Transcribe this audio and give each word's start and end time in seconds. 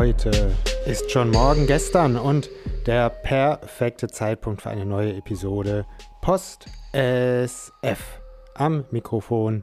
Heute 0.00 0.30
ist 0.86 1.10
schon 1.10 1.30
morgen 1.30 1.66
gestern 1.66 2.16
und 2.16 2.48
der 2.86 3.10
perfekte 3.10 4.08
Zeitpunkt 4.08 4.62
für 4.62 4.70
eine 4.70 4.86
neue 4.86 5.14
Episode 5.14 5.84
Post 6.22 6.64
SF. 6.92 8.22
Am 8.54 8.86
Mikrofon 8.90 9.62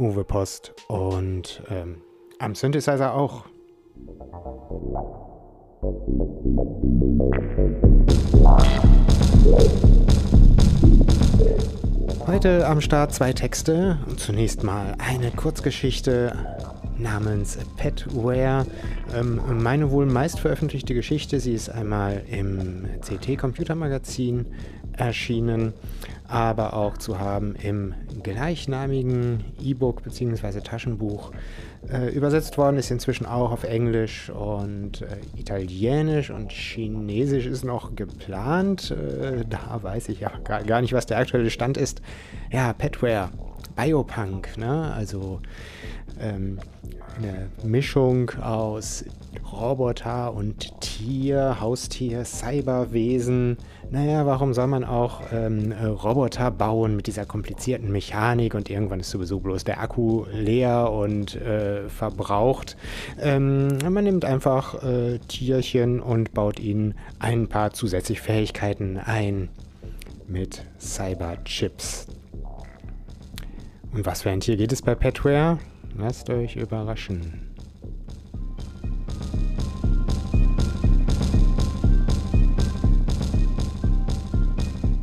Uwe 0.00 0.24
Post 0.24 0.74
und 0.88 1.62
ähm, 1.70 2.02
am 2.40 2.56
Synthesizer 2.56 3.14
auch. 3.14 3.44
Heute 12.26 12.66
am 12.66 12.80
Start 12.80 13.14
zwei 13.14 13.32
Texte. 13.32 14.00
Zunächst 14.16 14.64
mal 14.64 14.96
eine 14.98 15.30
Kurzgeschichte 15.30 16.36
namens 16.98 17.58
Petware. 17.76 18.66
Ähm, 19.14 19.40
meine 19.62 19.90
wohl 19.90 20.06
meist 20.06 20.40
veröffentlichte 20.40 20.94
Geschichte. 20.94 21.40
Sie 21.40 21.54
ist 21.54 21.68
einmal 21.68 22.22
im 22.30 22.86
CT 23.00 23.38
Computermagazin 23.38 24.46
erschienen, 24.98 25.72
aber 26.26 26.74
auch 26.74 26.98
zu 26.98 27.18
haben 27.18 27.54
im 27.54 27.94
gleichnamigen 28.22 29.44
E-Book 29.62 30.02
bzw. 30.02 30.60
Taschenbuch. 30.60 31.30
Äh, 31.90 32.08
übersetzt 32.08 32.58
worden 32.58 32.76
ist 32.76 32.90
inzwischen 32.90 33.24
auch 33.24 33.52
auf 33.52 33.62
Englisch 33.62 34.30
und 34.30 35.02
äh, 35.02 35.06
Italienisch 35.36 36.30
und 36.30 36.50
Chinesisch 36.50 37.46
ist 37.46 37.64
noch 37.64 37.94
geplant. 37.94 38.90
Äh, 38.90 39.44
da 39.48 39.78
weiß 39.80 40.08
ich 40.08 40.20
ja 40.20 40.32
gar, 40.42 40.64
gar 40.64 40.80
nicht, 40.80 40.92
was 40.92 41.06
der 41.06 41.18
aktuelle 41.18 41.50
Stand 41.50 41.76
ist. 41.76 42.02
Ja, 42.50 42.72
Petware, 42.72 43.30
Biopunk, 43.78 44.58
ne? 44.58 44.92
also 44.92 45.38
ähm, 46.20 46.58
eine 47.16 47.48
Mischung 47.62 48.30
aus 48.42 49.04
Roboter 49.52 50.34
und 50.34 50.80
Tier, 50.80 51.60
Haustier, 51.60 52.24
Cyberwesen. 52.24 53.56
Naja, 53.92 54.26
warum 54.26 54.52
soll 54.52 54.66
man 54.66 54.82
auch 54.82 55.20
ähm, 55.32 55.72
Roboter 55.72 56.50
bauen 56.50 56.96
mit 56.96 57.06
dieser 57.06 57.24
komplizierten 57.24 57.92
Mechanik 57.92 58.54
und 58.54 58.68
irgendwann 58.68 58.98
ist 58.98 59.10
sowieso 59.10 59.38
bloß 59.38 59.62
der 59.62 59.80
Akku 59.80 60.24
leer 60.32 60.90
und 60.90 61.36
äh, 61.36 61.88
verbraucht. 61.88 62.76
Ähm, 63.20 63.78
man 63.88 64.02
nimmt 64.02 64.24
einfach 64.24 64.82
äh, 64.82 65.18
Tierchen 65.28 66.00
und 66.00 66.34
baut 66.34 66.58
ihnen 66.58 66.94
ein 67.20 67.46
paar 67.46 67.72
zusätzliche 67.72 68.22
Fähigkeiten 68.22 68.98
ein 68.98 69.48
mit 70.26 70.64
Cyberchips. 70.80 72.08
Und 73.92 74.06
was 74.06 74.22
für 74.22 74.30
ein 74.30 74.40
Tier 74.40 74.56
geht 74.56 74.72
es 74.72 74.82
bei 74.82 74.94
Petware? 74.94 75.58
Lasst 75.96 76.30
euch 76.30 76.56
überraschen. 76.56 77.48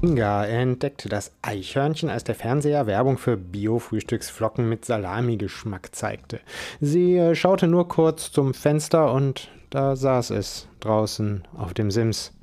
Inga 0.05 0.45
entdeckte 0.45 1.09
das 1.09 1.31
Eichhörnchen, 1.41 2.09
als 2.09 2.23
der 2.23 2.35
Fernseher 2.35 2.85
Werbung 2.85 3.17
für 3.17 3.37
Bio-Frühstücksflocken 3.37 4.69
mit 4.69 4.85
Salami-Geschmack 4.85 5.95
zeigte. 5.95 6.41
Sie 6.79 7.17
äh, 7.17 7.33
schaute 7.33 7.67
nur 7.67 7.87
kurz 7.87 8.31
zum 8.31 8.53
Fenster 8.53 9.11
und 9.11 9.49
da 9.71 9.95
saß 9.95 10.29
es 10.29 10.67
draußen 10.79 11.47
auf 11.57 11.73
dem 11.73 11.89
Sims. 11.89 12.33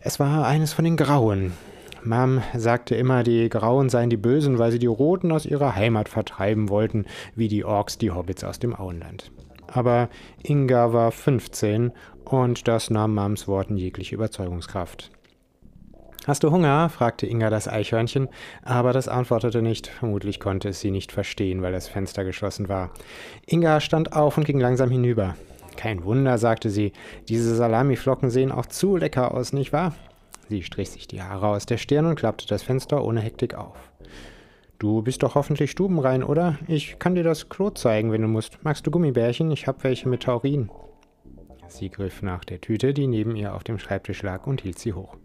Es 0.00 0.20
war 0.20 0.46
eines 0.46 0.72
von 0.72 0.84
den 0.84 0.96
Grauen. 0.96 1.54
Mom 2.04 2.42
sagte 2.56 2.94
immer, 2.94 3.22
die 3.22 3.48
Grauen 3.48 3.88
seien 3.88 4.10
die 4.10 4.16
Bösen, 4.16 4.58
weil 4.58 4.70
sie 4.70 4.78
die 4.78 4.86
Roten 4.86 5.32
aus 5.32 5.46
ihrer 5.46 5.74
Heimat 5.74 6.08
vertreiben 6.08 6.68
wollten, 6.68 7.06
wie 7.34 7.48
die 7.48 7.64
Orks 7.64 7.98
die 7.98 8.10
Hobbits 8.10 8.44
aus 8.44 8.58
dem 8.58 8.74
Auenland. 8.74 9.30
Aber 9.66 10.08
Inga 10.42 10.92
war 10.92 11.12
15 11.12 11.92
und 12.24 12.68
das 12.68 12.90
nahm 12.90 13.14
Mams 13.14 13.48
Worten 13.48 13.76
jegliche 13.76 14.14
Überzeugungskraft. 14.14 15.10
Hast 16.26 16.44
du 16.44 16.50
Hunger? 16.50 16.90
fragte 16.90 17.26
Inga 17.26 17.48
das 17.48 17.68
Eichhörnchen, 17.68 18.28
aber 18.62 18.92
das 18.92 19.08
antwortete 19.08 19.62
nicht. 19.62 19.86
Vermutlich 19.86 20.40
konnte 20.40 20.68
es 20.68 20.80
sie 20.80 20.90
nicht 20.90 21.10
verstehen, 21.10 21.62
weil 21.62 21.72
das 21.72 21.88
Fenster 21.88 22.24
geschlossen 22.24 22.68
war. 22.68 22.90
Inga 23.46 23.80
stand 23.80 24.12
auf 24.12 24.36
und 24.36 24.44
ging 24.44 24.60
langsam 24.60 24.90
hinüber. 24.90 25.36
Kein 25.76 26.04
Wunder, 26.04 26.36
sagte 26.38 26.70
sie, 26.70 26.92
diese 27.28 27.54
Salamiflocken 27.54 28.30
sehen 28.30 28.52
auch 28.52 28.66
zu 28.66 28.96
lecker 28.96 29.32
aus, 29.32 29.52
nicht 29.52 29.72
wahr? 29.72 29.94
Sie 30.48 30.62
strich 30.62 30.90
sich 30.90 31.06
die 31.06 31.22
Haare 31.22 31.48
aus 31.48 31.66
der 31.66 31.76
Stirn 31.76 32.06
und 32.06 32.16
klappte 32.16 32.46
das 32.46 32.62
Fenster 32.62 33.04
ohne 33.04 33.20
Hektik 33.20 33.54
auf. 33.54 33.92
Du 34.78 35.02
bist 35.02 35.22
doch 35.22 35.34
hoffentlich 35.34 35.70
stubenrein, 35.70 36.22
oder? 36.22 36.56
Ich 36.68 36.98
kann 36.98 37.14
dir 37.14 37.24
das 37.24 37.48
Klo 37.48 37.70
zeigen, 37.70 38.12
wenn 38.12 38.22
du 38.22 38.28
musst. 38.28 38.58
Magst 38.62 38.86
du 38.86 38.90
Gummibärchen? 38.90 39.50
Ich 39.50 39.66
hab 39.66 39.84
welche 39.84 40.08
mit 40.08 40.22
Taurin. 40.22 40.70
Sie 41.66 41.90
griff 41.90 42.22
nach 42.22 42.44
der 42.44 42.60
Tüte, 42.60 42.94
die 42.94 43.08
neben 43.08 43.36
ihr 43.36 43.54
auf 43.54 43.64
dem 43.64 43.78
Schreibtisch 43.78 44.22
lag, 44.22 44.46
und 44.46 44.62
hielt 44.62 44.78
sie 44.78 44.94
hoch. 44.94 45.16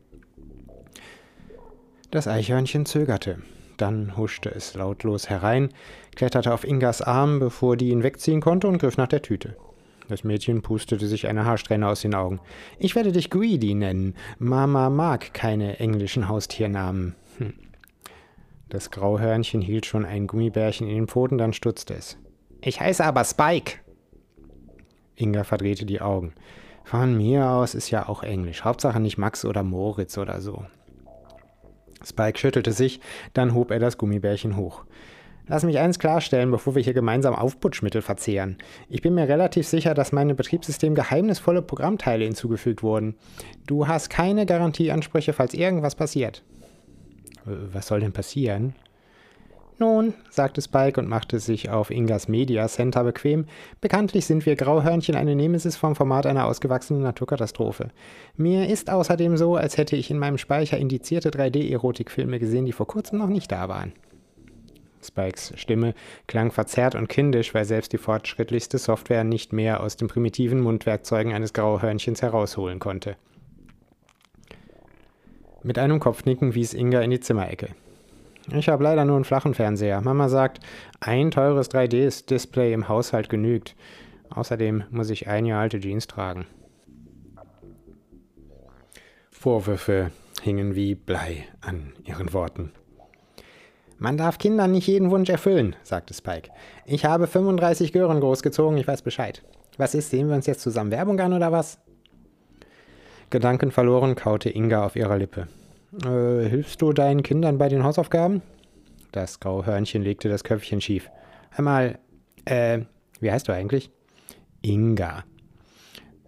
Das 2.12 2.28
Eichhörnchen 2.28 2.86
zögerte. 2.86 3.42
Dann 3.78 4.18
huschte 4.18 4.50
es 4.50 4.74
lautlos 4.74 5.30
herein, 5.30 5.70
kletterte 6.16 6.54
auf 6.54 6.64
Ingas 6.64 7.02
Arm, 7.02 7.40
bevor 7.40 7.78
die 7.78 7.90
ihn 7.90 8.04
wegziehen 8.04 8.42
konnte, 8.42 8.68
und 8.68 8.80
griff 8.80 8.98
nach 8.98 9.08
der 9.08 9.22
Tüte. 9.22 9.56
Das 10.10 10.24
Mädchen 10.24 10.62
pustete 10.62 11.08
sich 11.08 11.28
eine 11.28 11.46
Haarsträhne 11.46 11.88
aus 11.88 12.02
den 12.02 12.16
Augen. 12.16 12.40
Ich 12.78 12.96
werde 12.96 13.12
dich 13.12 13.30
Greedy 13.30 13.74
nennen. 13.74 14.16
Mama 14.38 14.90
mag 14.90 15.34
keine 15.34 15.80
englischen 15.80 16.28
Haustiernamen. 16.28 17.16
Hm. 17.38 17.54
Das 18.70 18.92
Grauhörnchen 18.92 19.62
hielt 19.62 19.86
schon 19.86 20.06
ein 20.06 20.28
Gummibärchen 20.28 20.88
in 20.88 20.96
den 20.96 21.08
Pfoten, 21.08 21.38
dann 21.38 21.54
stutzte 21.54 21.94
es. 21.94 22.18
Ich 22.62 22.82
heiße 22.82 23.04
aber 23.04 23.24
Spike. 23.24 23.80
Inga 25.16 25.44
verdrehte 25.44 25.86
die 25.86 26.02
Augen. 26.02 26.34
Von 26.84 27.16
mir 27.16 27.50
aus 27.50 27.76
ist 27.76 27.92
ja 27.92 28.10
auch 28.10 28.24
Englisch. 28.24 28.64
Hauptsache 28.64 29.00
nicht 29.00 29.18
Max 29.18 29.46
oder 29.46 29.64
Moritz 29.64 30.18
oder 30.18 30.42
so. 30.42 30.66
Spike 32.04 32.38
schüttelte 32.38 32.74
sich, 32.74 33.00
dann 33.34 33.54
hob 33.54 33.72
er 33.72 33.80
das 33.80 33.98
Gummibärchen 33.98 34.58
hoch. 34.58 34.84
Lass 35.48 35.64
mich 35.64 35.78
eins 35.78 36.00
klarstellen, 36.00 36.52
bevor 36.52 36.76
wir 36.76 36.82
hier 36.82 36.94
gemeinsam 36.94 37.36
Aufputschmittel 37.36 38.02
verzehren. 38.02 38.58
Ich 38.88 39.02
bin 39.02 39.14
mir 39.14 39.28
relativ 39.28 39.68
sicher, 39.68 39.94
dass 39.94 40.14
meinem 40.14 40.38
Betriebssystem 40.38 40.96
geheimnisvolle 40.96 41.62
Programmteile 41.62 42.24
hinzugefügt 42.24 42.82
wurden. 42.82 43.16
Du 43.68 43.88
hast 43.88 44.10
keine 44.10 44.46
Garantieansprüche, 44.46 45.34
falls 45.34 45.54
irgendwas 45.54 45.96
passiert. 45.96 46.44
Äh, 47.46 47.52
was 47.74 47.88
soll 47.88 48.00
denn 48.00 48.14
passieren? 48.14 48.74
Nun, 49.80 50.14
sagte 50.30 50.62
Spike 50.62 51.02
und 51.02 51.10
machte 51.10 51.40
sich 51.40 51.70
auf 51.70 51.90
Ingas 51.90 52.30
Media 52.30 52.68
Center 52.68 53.04
bequem, 53.04 53.46
bekanntlich 53.82 54.26
sind 54.26 54.46
wir 54.46 54.56
Grauhörnchen 54.56 55.16
eine 55.16 55.36
Nemesis 55.36 55.76
vom 55.76 55.96
Format 55.96 56.26
einer 56.26 56.46
ausgewachsenen 56.46 57.02
Naturkatastrophe. 57.02 57.90
Mir 58.38 58.70
ist 58.70 58.90
außerdem 58.90 59.36
so, 59.36 59.56
als 59.56 59.78
hätte 59.78 59.96
ich 59.98 60.10
in 60.12 60.20
meinem 60.20 60.38
Speicher 60.38 60.78
indizierte 60.78 61.32
3D-Erotikfilme 61.32 62.40
gesehen, 62.40 62.66
die 62.66 62.72
vor 62.72 62.88
kurzem 62.88 63.18
noch 63.18 63.28
nicht 63.28 63.52
da 63.52 63.68
waren. 63.68 63.94
Spikes 65.04 65.54
Stimme 65.56 65.94
klang 66.28 66.52
verzerrt 66.52 66.96
und 66.96 67.10
kindisch, 67.10 67.54
weil 67.54 67.66
selbst 67.66 67.94
die 67.94 67.98
fortschrittlichste 67.98 68.78
Software 68.78 69.24
nicht 69.24 69.54
mehr 69.54 69.82
aus 69.82 69.98
den 69.98 70.08
primitiven 70.08 70.62
Mundwerkzeugen 70.62 71.34
eines 71.34 71.54
Grauhörnchens 71.54 72.22
herausholen 72.22 72.80
konnte. 72.80 73.16
Mit 75.64 75.78
einem 75.80 76.00
Kopfnicken 76.00 76.56
wies 76.56 76.74
Inga 76.74 77.02
in 77.02 77.12
die 77.12 77.20
Zimmerecke. 77.20 77.70
Ich 78.52 78.68
habe 78.68 78.84
leider 78.84 79.06
nur 79.06 79.16
einen 79.16 79.24
flachen 79.24 79.54
Fernseher. 79.54 80.02
Mama 80.02 80.28
sagt, 80.28 80.60
ein 81.00 81.32
teures 81.32 81.72
3D-Display 81.72 82.74
im 82.74 82.90
Haushalt 82.90 83.30
genügt. 83.30 83.76
Außerdem 84.30 84.84
muss 84.90 85.10
ich 85.10 85.28
ein 85.28 85.46
Jahr 85.46 85.62
alte 85.62 85.80
Jeans 85.80 86.08
tragen. 86.08 86.46
Vorwürfe 89.32 90.12
hingen 90.42 90.76
wie 90.76 90.96
Blei 90.96 91.46
an 91.62 91.94
ihren 92.04 92.34
Worten. 92.34 92.72
Man 94.04 94.18
darf 94.18 94.38
Kindern 94.38 94.74
nicht 94.74 94.88
jeden 94.88 95.12
Wunsch 95.12 95.30
erfüllen, 95.30 95.78
sagte 95.82 96.14
Spike. 96.14 96.50
Ich 96.86 97.06
habe 97.06 97.26
35 97.26 97.94
Gören 97.94 98.20
großgezogen, 98.20 98.78
ich 98.78 98.86
weiß 98.86 99.02
Bescheid. 99.02 99.42
Was 99.78 99.96
ist, 99.96 100.10
sehen 100.10 100.28
wir 100.28 100.36
uns 100.36 100.46
jetzt 100.46 100.60
zusammen 100.60 100.92
Werbung 100.92 101.22
an 101.22 101.32
oder 101.32 101.54
was? 101.54 101.80
Gedanken 103.30 103.72
verloren 103.72 104.16
kaute 104.16 104.50
Inga 104.50 104.86
auf 104.86 104.98
ihrer 104.98 105.18
Lippe. 105.18 105.48
Äh, 106.04 106.50
hilfst 106.50 106.82
du 106.82 106.92
deinen 106.92 107.24
Kindern 107.24 107.58
bei 107.58 107.70
den 107.70 107.86
Hausaufgaben? 107.86 108.42
Das 109.14 109.40
graue 109.40 109.66
Hörnchen 109.66 110.04
legte 110.04 110.28
das 110.28 110.44
Köpfchen 110.44 110.82
schief. 110.82 111.10
Einmal, 111.56 111.98
äh, 112.44 112.80
wie 113.22 113.32
heißt 113.32 113.48
du 113.48 113.54
eigentlich? 113.54 113.90
Inga. 114.64 115.24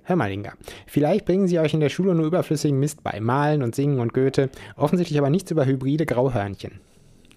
Hör 0.03 0.15
mal, 0.15 0.31
Inga. 0.31 0.53
Vielleicht 0.87 1.25
bringen 1.25 1.49
sie 1.49 1.59
euch 1.59 1.73
in 1.73 1.81
der 1.81 1.89
Schule 1.89 2.15
nur 2.15 2.27
überflüssigen 2.27 2.79
Mist 2.79 3.03
bei. 3.03 3.19
Malen 3.19 3.63
und 3.63 3.75
Singen 3.75 3.99
und 3.99 4.13
Goethe. 4.13 4.49
Offensichtlich 4.77 5.19
aber 5.19 5.29
nichts 5.29 5.51
über 5.51 5.65
hybride 5.65 6.05
Grauhörnchen. 6.05 6.79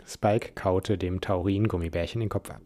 Spike 0.09 0.53
kaute 0.55 0.97
dem 0.99 1.21
Taurin-Gummibärchen 1.21 2.21
den 2.21 2.29
Kopf 2.29 2.51
ab. 2.51 2.63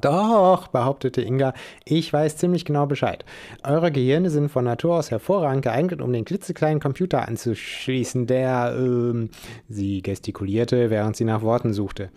Doch, 0.00 0.68
behauptete 0.68 1.22
Inga, 1.22 1.54
ich 1.84 2.12
weiß 2.12 2.36
ziemlich 2.36 2.64
genau 2.64 2.86
Bescheid. 2.86 3.24
Eure 3.62 3.90
Gehirne 3.90 4.28
sind 4.28 4.50
von 4.50 4.64
Natur 4.64 4.96
aus 4.96 5.10
hervorragend 5.10 5.62
geeignet, 5.62 6.02
um 6.02 6.12
den 6.12 6.24
klitzekleinen 6.24 6.80
Computer 6.80 7.26
anzuschließen, 7.26 8.26
der, 8.26 8.74
ähm, 8.76 9.30
sie 9.68 10.02
gestikulierte, 10.02 10.90
während 10.90 11.16
sie 11.16 11.24
nach 11.24 11.42
Worten 11.42 11.72
suchte. 11.72 12.10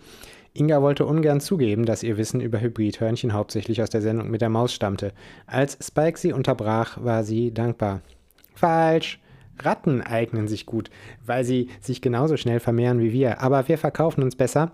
Inga 0.54 0.82
wollte 0.82 1.06
ungern 1.06 1.40
zugeben, 1.40 1.84
dass 1.84 2.02
ihr 2.02 2.18
Wissen 2.18 2.40
über 2.40 2.60
Hybridhörnchen 2.60 3.32
hauptsächlich 3.32 3.80
aus 3.80 3.90
der 3.90 4.02
Sendung 4.02 4.28
mit 4.30 4.40
der 4.40 4.48
Maus 4.48 4.74
stammte. 4.74 5.12
Als 5.46 5.78
Spike 5.80 6.18
sie 6.18 6.32
unterbrach, 6.32 6.98
war 7.02 7.22
sie 7.22 7.54
dankbar. 7.54 8.02
Falsch. 8.54 9.20
Ratten 9.64 10.02
eignen 10.02 10.48
sich 10.48 10.66
gut, 10.66 10.90
weil 11.24 11.44
sie 11.44 11.68
sich 11.80 12.00
genauso 12.00 12.36
schnell 12.36 12.60
vermehren 12.60 13.00
wie 13.00 13.12
wir. 13.12 13.40
Aber 13.40 13.68
wir 13.68 13.78
verkaufen 13.78 14.22
uns 14.22 14.36
besser. 14.36 14.72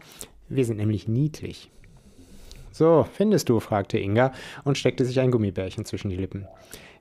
Wir 0.49 0.65
sind 0.65 0.77
nämlich 0.77 1.09
niedlich. 1.09 1.71
So, 2.73 3.07
findest 3.13 3.49
du? 3.49 3.61
fragte 3.61 3.99
Inga 3.99 4.33
und 4.65 4.77
steckte 4.77 5.05
sich 5.05 5.21
ein 5.21 5.31
Gummibärchen 5.31 5.85
zwischen 5.85 6.11
die 6.11 6.17
Lippen. 6.17 6.47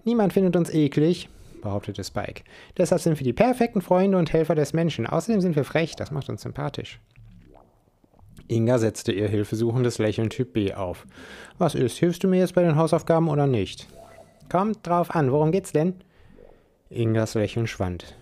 Niemand 0.06 0.34
findet 0.34 0.56
uns 0.56 0.72
eklig, 0.72 1.30
behauptete 1.62 2.04
Spike. 2.04 2.44
Deshalb 2.78 3.02
sind 3.02 3.20
wir 3.20 3.24
die 3.24 3.34
perfekten 3.34 3.82
Freunde 3.82 4.18
und 4.18 4.32
Helfer 4.32 4.54
des 4.54 4.74
Menschen. 4.74 5.08
Außerdem 5.08 5.42
sind 5.42 5.56
wir 5.56 5.64
frech, 5.64 5.96
das 5.96 6.12
macht 6.12 6.30
uns 6.30 6.44
sympathisch. 6.44 7.00
Inga 8.48 8.78
setzte 8.78 9.12
ihr 9.14 9.28
hilfesuchendes 9.28 9.98
Lächeln 9.98 10.30
Typ 10.30 10.54
B 10.54 10.74
auf. 10.74 11.08
Was 11.58 11.76
ist, 11.76 11.98
hilfst 11.98 12.24
du 12.24 12.28
mir 12.28 12.40
jetzt 12.40 12.54
bei 12.54 12.62
den 12.62 12.76
Hausaufgaben 12.76 13.30
oder 13.30 13.48
nicht? 13.48 13.88
Kommt 14.52 14.86
drauf 14.86 15.16
an, 15.16 15.32
worum 15.32 15.52
geht's 15.52 15.72
denn? 15.72 15.96
Ingas 16.90 17.34
Lächeln 17.34 17.68
schwand. 17.68 18.16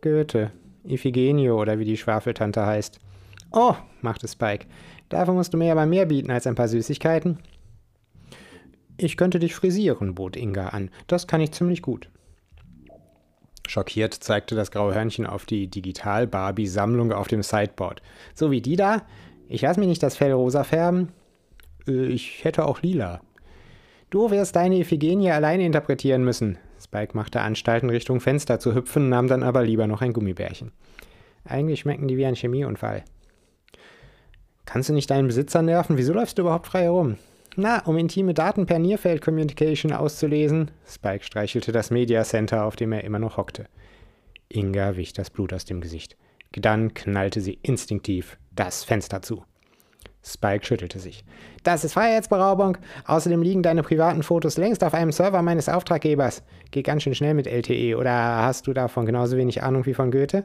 Goethe, 0.00 0.52
Iphigenie 0.84 1.50
oder 1.50 1.78
wie 1.78 1.84
die 1.84 1.96
Schwafeltante 1.96 2.64
heißt. 2.64 2.98
Oh, 3.52 3.74
machte 4.00 4.28
Spike. 4.28 4.66
Dafür 5.08 5.34
musst 5.34 5.54
du 5.54 5.58
mir 5.58 5.72
aber 5.72 5.86
mehr 5.86 6.06
bieten 6.06 6.30
als 6.30 6.46
ein 6.46 6.54
paar 6.54 6.68
Süßigkeiten. 6.68 7.38
Ich 8.96 9.16
könnte 9.16 9.38
dich 9.38 9.54
frisieren, 9.54 10.14
bot 10.14 10.36
Inga 10.36 10.68
an. 10.68 10.90
Das 11.06 11.26
kann 11.26 11.40
ich 11.40 11.52
ziemlich 11.52 11.82
gut. 11.82 12.10
Schockiert 13.66 14.14
zeigte 14.14 14.54
das 14.54 14.70
graue 14.70 14.94
Hörnchen 14.94 15.26
auf 15.26 15.44
die 15.44 15.68
Digital-Barbie-Sammlung 15.68 17.12
auf 17.12 17.28
dem 17.28 17.42
Sideboard. 17.42 18.02
So 18.34 18.50
wie 18.50 18.62
die 18.62 18.76
da? 18.76 19.02
Ich 19.48 19.62
lass 19.62 19.76
mich 19.76 19.88
nicht 19.88 20.02
das 20.02 20.16
Fell 20.16 20.32
rosa 20.32 20.64
färben. 20.64 21.12
Äh, 21.86 22.06
ich 22.06 22.44
hätte 22.44 22.66
auch 22.66 22.82
lila. 22.82 23.20
Du 24.10 24.30
wirst 24.30 24.56
deine 24.56 24.78
Iphigenie 24.78 25.30
alleine 25.30 25.66
interpretieren 25.66 26.24
müssen. 26.24 26.58
Spike 26.80 27.16
machte 27.16 27.40
Anstalten, 27.40 27.90
Richtung 27.90 28.20
Fenster 28.20 28.58
zu 28.58 28.74
hüpfen, 28.74 29.08
nahm 29.08 29.28
dann 29.28 29.42
aber 29.42 29.62
lieber 29.62 29.86
noch 29.86 30.02
ein 30.02 30.12
Gummibärchen. 30.12 30.72
Eigentlich 31.44 31.80
schmecken 31.80 32.08
die 32.08 32.16
wie 32.16 32.26
ein 32.26 32.36
Chemieunfall. 32.36 33.04
Kannst 34.64 34.88
du 34.88 34.92
nicht 34.92 35.10
deinen 35.10 35.28
Besitzer 35.28 35.62
nerven? 35.62 35.96
Wieso 35.96 36.12
läufst 36.12 36.38
du 36.38 36.42
überhaupt 36.42 36.66
frei 36.66 36.82
herum? 36.82 37.16
Na, 37.56 37.84
um 37.86 37.96
intime 37.96 38.34
Daten 38.34 38.66
per 38.66 38.78
Nearfield 38.78 39.22
Communication 39.22 39.92
auszulesen. 39.92 40.70
Spike 40.86 41.24
streichelte 41.24 41.72
das 41.72 41.90
Media 41.90 42.22
Center, 42.22 42.64
auf 42.64 42.76
dem 42.76 42.92
er 42.92 43.02
immer 43.02 43.18
noch 43.18 43.36
hockte. 43.36 43.66
Inga 44.48 44.96
wich 44.96 45.12
das 45.12 45.30
Blut 45.30 45.52
aus 45.52 45.64
dem 45.64 45.80
Gesicht. 45.80 46.16
Dann 46.52 46.94
knallte 46.94 47.40
sie 47.40 47.58
instinktiv 47.62 48.38
das 48.52 48.84
Fenster 48.84 49.22
zu. 49.22 49.44
Spike 50.24 50.64
schüttelte 50.64 50.98
sich. 50.98 51.24
Das 51.62 51.84
ist 51.84 51.94
Freiheitsberaubung. 51.94 52.76
Außerdem 53.06 53.42
liegen 53.42 53.62
deine 53.62 53.82
privaten 53.82 54.22
Fotos 54.22 54.56
längst 54.56 54.84
auf 54.84 54.94
einem 54.94 55.12
Server 55.12 55.42
meines 55.42 55.68
Auftraggebers. 55.68 56.42
Geh 56.70 56.82
ganz 56.82 57.02
schön 57.02 57.14
schnell 57.14 57.34
mit 57.34 57.46
LTE. 57.46 57.96
Oder 57.96 58.12
hast 58.12 58.66
du 58.66 58.72
davon 58.72 59.06
genauso 59.06 59.36
wenig 59.36 59.62
Ahnung 59.62 59.86
wie 59.86 59.94
von 59.94 60.10
Goethe? 60.10 60.44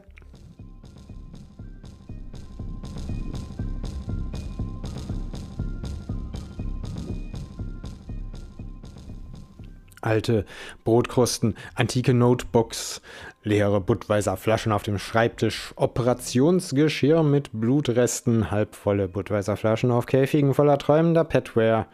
Alte 10.04 10.44
Brotkrusten, 10.84 11.54
antike 11.74 12.12
Notebooks, 12.12 13.00
leere 13.42 13.80
Budweiser 13.80 14.36
Flaschen 14.36 14.70
auf 14.70 14.82
dem 14.82 14.98
Schreibtisch, 14.98 15.72
Operationsgeschirr 15.76 17.22
mit 17.22 17.48
Blutresten, 17.52 18.50
halbvolle 18.50 19.08
Budweiser 19.08 19.56
Flaschen 19.56 19.90
auf 19.90 20.04
Käfigen 20.04 20.52
voller 20.52 20.76
träumender 20.76 21.24
Petware. 21.24 21.86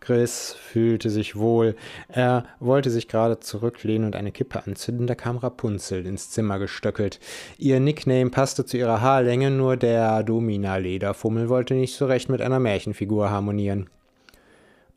Chris 0.00 0.56
fühlte 0.60 1.08
sich 1.08 1.36
wohl. 1.36 1.76
Er 2.08 2.46
wollte 2.58 2.90
sich 2.90 3.06
gerade 3.06 3.38
zurücklehnen 3.38 4.06
und 4.06 4.16
eine 4.16 4.32
Kippe 4.32 4.66
anzünden, 4.66 5.06
da 5.06 5.14
kam 5.14 5.36
Rapunzel 5.36 6.04
ins 6.04 6.30
Zimmer 6.30 6.58
gestöckelt. 6.58 7.20
Ihr 7.58 7.78
Nickname 7.78 8.30
passte 8.30 8.66
zu 8.66 8.76
ihrer 8.76 9.00
Haarlänge, 9.00 9.52
nur 9.52 9.76
der 9.76 10.24
Domina-Lederfummel 10.24 11.48
wollte 11.48 11.74
nicht 11.74 11.94
so 11.94 12.06
recht 12.06 12.28
mit 12.28 12.42
einer 12.42 12.58
Märchenfigur 12.58 13.30
harmonieren. 13.30 13.88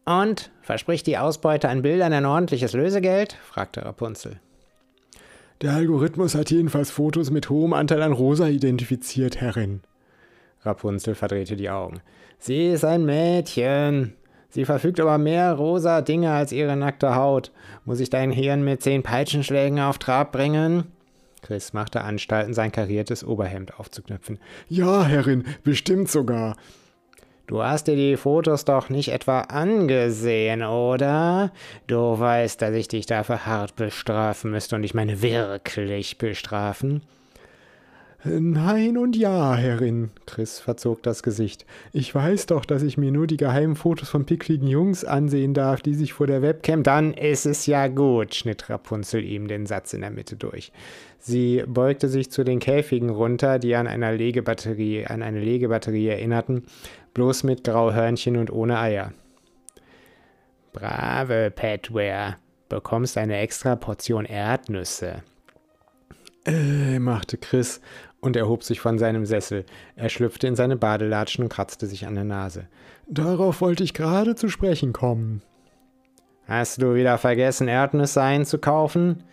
Und 0.05 0.51
verspricht 0.61 1.07
die 1.07 1.17
Ausbeute 1.17 1.67
an 1.67 1.81
Bildern 1.81 2.13
ein 2.13 2.25
ordentliches 2.25 2.73
Lösegeld? 2.73 3.37
fragte 3.43 3.83
Rapunzel. 3.83 4.39
Der 5.61 5.73
Algorithmus 5.73 6.35
hat 6.35 6.51
jedenfalls 6.51 6.91
Fotos 6.91 7.31
mit 7.31 7.49
hohem 7.49 7.73
Anteil 7.73 8.01
an 8.01 8.11
Rosa 8.11 8.47
identifiziert, 8.47 9.41
Herrin. 9.41 9.81
Rapunzel 10.61 11.15
verdrehte 11.15 11.55
die 11.55 11.69
Augen. 11.69 12.01
Sie 12.37 12.67
ist 12.67 12.83
ein 12.83 13.05
Mädchen. 13.05 14.13
Sie 14.49 14.65
verfügt 14.65 14.99
über 14.99 15.17
mehr 15.17 15.53
rosa 15.53 16.01
Dinge 16.01 16.31
als 16.31 16.51
ihre 16.51 16.75
nackte 16.75 17.15
Haut. 17.15 17.51
Muss 17.83 17.99
ich 17.99 18.09
dein 18.09 18.31
Hirn 18.31 18.63
mit 18.63 18.81
zehn 18.81 19.03
Peitschenschlägen 19.03 19.79
auf 19.79 19.97
Trab 19.97 20.31
bringen? 20.31 20.85
Chris 21.41 21.73
machte 21.73 22.01
Anstalten, 22.01 22.53
sein 22.53 22.71
kariertes 22.71 23.23
Oberhemd 23.23 23.79
aufzuknöpfen. 23.79 24.39
Ja, 24.67 25.03
Herrin, 25.05 25.45
bestimmt 25.63 26.09
sogar. 26.09 26.57
Du 27.47 27.61
hast 27.61 27.87
dir 27.87 27.95
die 27.95 28.17
Fotos 28.17 28.65
doch 28.65 28.89
nicht 28.89 29.09
etwa 29.09 29.41
angesehen, 29.41 30.63
oder? 30.63 31.51
Du 31.85 32.19
weißt, 32.19 32.59
dass 32.61 32.73
ich 32.73 32.87
dich 32.87 33.05
dafür 33.05 33.45
hart 33.45 33.75
bestrafen 33.75 34.49
müsste 34.49 34.75
und 34.75 34.83
ich 34.83 34.95
meine 34.95 35.21
wirklich 35.21 36.17
bestrafen. 36.17 37.03
Nein 38.27 38.97
und 38.97 39.15
ja, 39.15 39.53
Herrin. 39.55 40.09
Chris 40.25 40.59
verzog 40.59 41.03
das 41.03 41.21
Gesicht. 41.21 41.63
Ich 41.93 42.13
weiß 42.13 42.47
doch, 42.47 42.65
dass 42.65 42.81
ich 42.81 42.97
mir 42.97 43.11
nur 43.11 43.27
die 43.27 43.37
geheimen 43.37 43.75
Fotos 43.75 44.09
von 44.09 44.25
pickligen 44.25 44.67
Jungs 44.67 45.05
ansehen 45.05 45.53
darf, 45.53 45.81
die 45.81 45.93
sich 45.93 46.13
vor 46.13 46.25
der 46.25 46.41
Webcam. 46.41 46.81
Dann 46.81 47.13
ist 47.13 47.45
es 47.45 47.67
ja 47.67 47.87
gut, 47.87 48.33
schnitt 48.33 48.67
Rapunzel 48.67 49.23
ihm 49.23 49.47
den 49.47 49.67
Satz 49.67 49.93
in 49.93 50.01
der 50.01 50.09
Mitte 50.09 50.35
durch. 50.37 50.71
Sie 51.19 51.63
beugte 51.67 52.09
sich 52.09 52.31
zu 52.31 52.43
den 52.43 52.57
Käfigen 52.57 53.11
runter, 53.11 53.59
die 53.59 53.75
an 53.75 53.85
einer 53.85 54.11
Legebatterie, 54.11 55.05
an 55.05 55.21
eine 55.21 55.39
Legebatterie 55.39 56.07
erinnerten, 56.07 56.63
bloß 57.13 57.43
mit 57.43 57.63
Grauhörnchen 57.63 58.37
und 58.37 58.51
ohne 58.51 58.79
Eier. 58.79 59.13
Brave 60.73 61.51
Petware, 61.51 62.37
bekommst 62.69 63.19
eine 63.19 63.37
extra 63.37 63.75
Portion 63.75 64.25
Erdnüsse. 64.25 65.21
Äh, 66.45 66.99
machte 66.99 67.37
Chris 67.37 67.81
und 68.25 68.35
erhob 68.35 68.63
sich 68.63 68.81
von 68.81 68.97
seinem 68.97 69.25
Sessel. 69.25 69.65
Er 69.95 70.09
schlüpfte 70.09 70.47
in 70.47 70.55
seine 70.55 70.75
Badelatschen 70.75 71.43
und 71.43 71.49
kratzte 71.49 71.85
sich 71.85 72.07
an 72.07 72.15
der 72.15 72.23
Nase. 72.23 72.67
Darauf 73.07 73.61
wollte 73.61 73.83
ich 73.83 73.93
gerade 73.93 74.35
zu 74.35 74.49
sprechen 74.49 74.91
kommen. 74.91 75.43
Hast 76.47 76.81
du 76.81 76.95
wieder 76.95 77.17
vergessen, 77.17 77.67
Erdnüsse 77.67 78.21
einzukaufen? 78.21 79.23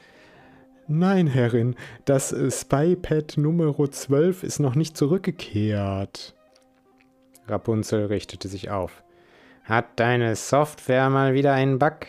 Nein, 0.88 1.26
Herrin, 1.26 1.74
das 2.04 2.34
Spypad 2.50 3.38
Nummer 3.38 3.74
12 3.90 4.42
ist 4.42 4.58
noch 4.58 4.74
nicht 4.74 4.96
zurückgekehrt. 4.96 6.34
Rapunzel 7.48 8.06
richtete 8.06 8.48
sich 8.48 8.70
auf. 8.70 9.02
Hat 9.64 9.86
deine 9.96 10.36
Software 10.36 11.08
mal 11.08 11.34
wieder 11.34 11.52
einen 11.52 11.78
Bug? 11.78 12.08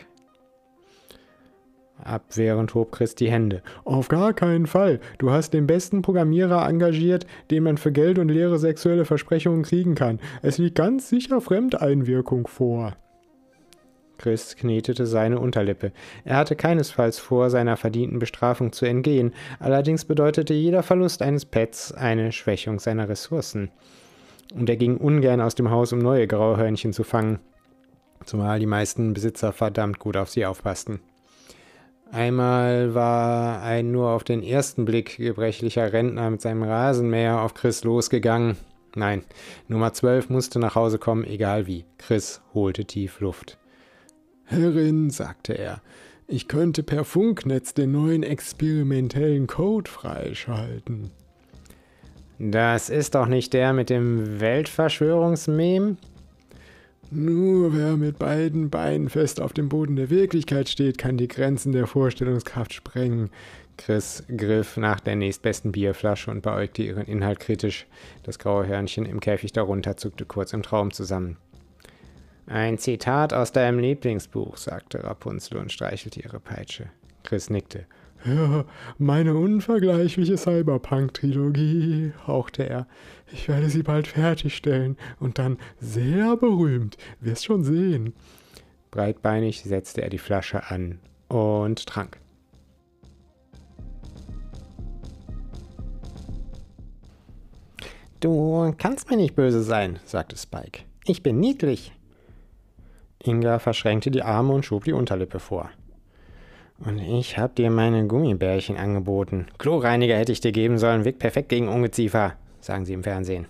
Abwehrend 2.02 2.74
hob 2.74 2.92
Chris 2.92 3.14
die 3.14 3.30
Hände. 3.30 3.62
Auf 3.84 4.08
gar 4.08 4.34
keinen 4.34 4.66
Fall. 4.66 5.00
Du 5.18 5.30
hast 5.30 5.54
den 5.54 5.66
besten 5.66 6.02
Programmierer 6.02 6.68
engagiert, 6.68 7.26
den 7.50 7.62
man 7.62 7.78
für 7.78 7.92
Geld 7.92 8.18
und 8.18 8.28
leere 8.28 8.58
sexuelle 8.58 9.04
Versprechungen 9.04 9.62
kriegen 9.62 9.94
kann. 9.94 10.18
Es 10.42 10.58
liegt 10.58 10.76
ganz 10.76 11.08
sicher 11.08 11.40
Fremdeinwirkung 11.40 12.46
vor. 12.46 12.96
Chris 14.18 14.56
knetete 14.56 15.06
seine 15.06 15.38
Unterlippe. 15.38 15.92
Er 16.24 16.36
hatte 16.36 16.56
keinesfalls 16.56 17.18
vor, 17.18 17.50
seiner 17.50 17.76
verdienten 17.76 18.18
Bestrafung 18.18 18.72
zu 18.72 18.86
entgehen, 18.86 19.32
allerdings 19.58 20.04
bedeutete 20.04 20.54
jeder 20.54 20.82
Verlust 20.82 21.20
eines 21.20 21.44
Pets 21.44 21.92
eine 21.92 22.32
Schwächung 22.32 22.78
seiner 22.78 23.08
Ressourcen. 23.08 23.70
Und 24.54 24.68
er 24.68 24.76
ging 24.76 24.96
ungern 24.98 25.40
aus 25.40 25.54
dem 25.54 25.70
Haus, 25.70 25.92
um 25.92 25.98
neue 25.98 26.26
Grauhörnchen 26.26 26.92
zu 26.92 27.02
fangen, 27.02 27.40
zumal 28.24 28.60
die 28.60 28.66
meisten 28.66 29.14
Besitzer 29.14 29.52
verdammt 29.52 29.98
gut 29.98 30.16
auf 30.16 30.30
sie 30.30 30.46
aufpassten. 30.46 31.00
Einmal 32.14 32.94
war 32.94 33.60
ein 33.62 33.90
nur 33.90 34.10
auf 34.10 34.22
den 34.22 34.44
ersten 34.44 34.84
Blick 34.84 35.16
gebrechlicher 35.16 35.92
Rentner 35.92 36.30
mit 36.30 36.40
seinem 36.40 36.62
Rasenmäher 36.62 37.40
auf 37.40 37.54
Chris 37.54 37.82
losgegangen. 37.82 38.56
Nein, 38.94 39.24
Nummer 39.66 39.92
12 39.92 40.30
musste 40.30 40.60
nach 40.60 40.76
Hause 40.76 41.00
kommen, 41.00 41.24
egal 41.24 41.66
wie. 41.66 41.84
Chris 41.98 42.40
holte 42.54 42.84
tief 42.84 43.18
Luft. 43.18 43.58
Herrin, 44.44 45.10
sagte 45.10 45.54
er, 45.54 45.82
ich 46.28 46.46
könnte 46.46 46.84
per 46.84 47.04
Funknetz 47.04 47.74
den 47.74 47.90
neuen 47.90 48.22
experimentellen 48.22 49.48
Code 49.48 49.90
freischalten. 49.90 51.10
Das 52.38 52.90
ist 52.90 53.16
doch 53.16 53.26
nicht 53.26 53.52
der 53.54 53.72
mit 53.72 53.90
dem 53.90 54.38
Weltverschwörungsmem? 54.38 55.96
Nur 57.10 57.76
wer 57.76 57.96
mit 57.96 58.18
beiden 58.18 58.70
Beinen 58.70 59.08
fest 59.08 59.40
auf 59.40 59.52
dem 59.52 59.68
Boden 59.68 59.96
der 59.96 60.10
Wirklichkeit 60.10 60.68
steht, 60.68 60.98
kann 60.98 61.16
die 61.16 61.28
Grenzen 61.28 61.72
der 61.72 61.86
Vorstellungskraft 61.86 62.72
sprengen. 62.72 63.30
Chris 63.76 64.24
griff 64.36 64.76
nach 64.76 65.00
der 65.00 65.16
nächstbesten 65.16 65.72
Bierflasche 65.72 66.30
und 66.30 66.42
beäugte 66.42 66.82
ihren 66.82 67.06
Inhalt 67.06 67.40
kritisch. 67.40 67.86
Das 68.22 68.38
graue 68.38 68.66
Hörnchen 68.66 69.06
im 69.06 69.20
Käfig 69.20 69.52
darunter 69.52 69.96
zuckte 69.96 70.24
kurz 70.24 70.52
im 70.52 70.62
Traum 70.62 70.92
zusammen. 70.92 71.36
Ein 72.46 72.78
Zitat 72.78 73.32
aus 73.32 73.52
deinem 73.52 73.78
Lieblingsbuch, 73.78 74.56
sagte 74.56 75.02
Rapunzel 75.02 75.56
und 75.56 75.72
streichelte 75.72 76.20
ihre 76.20 76.40
Peitsche. 76.40 76.90
Chris 77.22 77.48
nickte. 77.48 77.86
Ja, 78.24 78.64
meine 78.96 79.34
unvergleichliche 79.34 80.38
Cyberpunk-Trilogie, 80.38 82.14
hauchte 82.26 82.66
er. 82.66 82.86
Ich 83.30 83.48
werde 83.48 83.68
sie 83.68 83.82
bald 83.82 84.06
fertigstellen 84.06 84.96
und 85.20 85.38
dann 85.38 85.58
sehr 85.78 86.34
berühmt. 86.36 86.96
Wirst 87.20 87.44
schon 87.44 87.64
sehen. 87.64 88.14
Breitbeinig 88.90 89.62
setzte 89.62 90.02
er 90.02 90.08
die 90.08 90.18
Flasche 90.18 90.70
an 90.70 91.00
und 91.28 91.84
trank. 91.84 92.18
Du 98.20 98.74
kannst 98.78 99.10
mir 99.10 99.18
nicht 99.18 99.34
böse 99.34 99.62
sein, 99.62 99.98
sagte 100.06 100.38
Spike. 100.38 100.84
Ich 101.04 101.22
bin 101.22 101.40
niedlich. 101.40 101.92
Inga 103.22 103.58
verschränkte 103.58 104.10
die 104.10 104.22
Arme 104.22 104.54
und 104.54 104.64
schob 104.64 104.84
die 104.84 104.94
Unterlippe 104.94 105.40
vor. 105.40 105.70
Und 106.78 106.98
ich 106.98 107.38
hab 107.38 107.54
dir 107.54 107.70
meine 107.70 108.06
Gummibärchen 108.06 108.76
angeboten. 108.76 109.46
Kloreiniger 109.58 110.16
hätte 110.16 110.32
ich 110.32 110.40
dir 110.40 110.52
geben 110.52 110.78
sollen, 110.78 111.04
wirkt 111.04 111.20
perfekt 111.20 111.48
gegen 111.48 111.68
Ungeziefer, 111.68 112.34
sagen 112.60 112.84
sie 112.84 112.94
im 112.94 113.04
Fernsehen. 113.04 113.46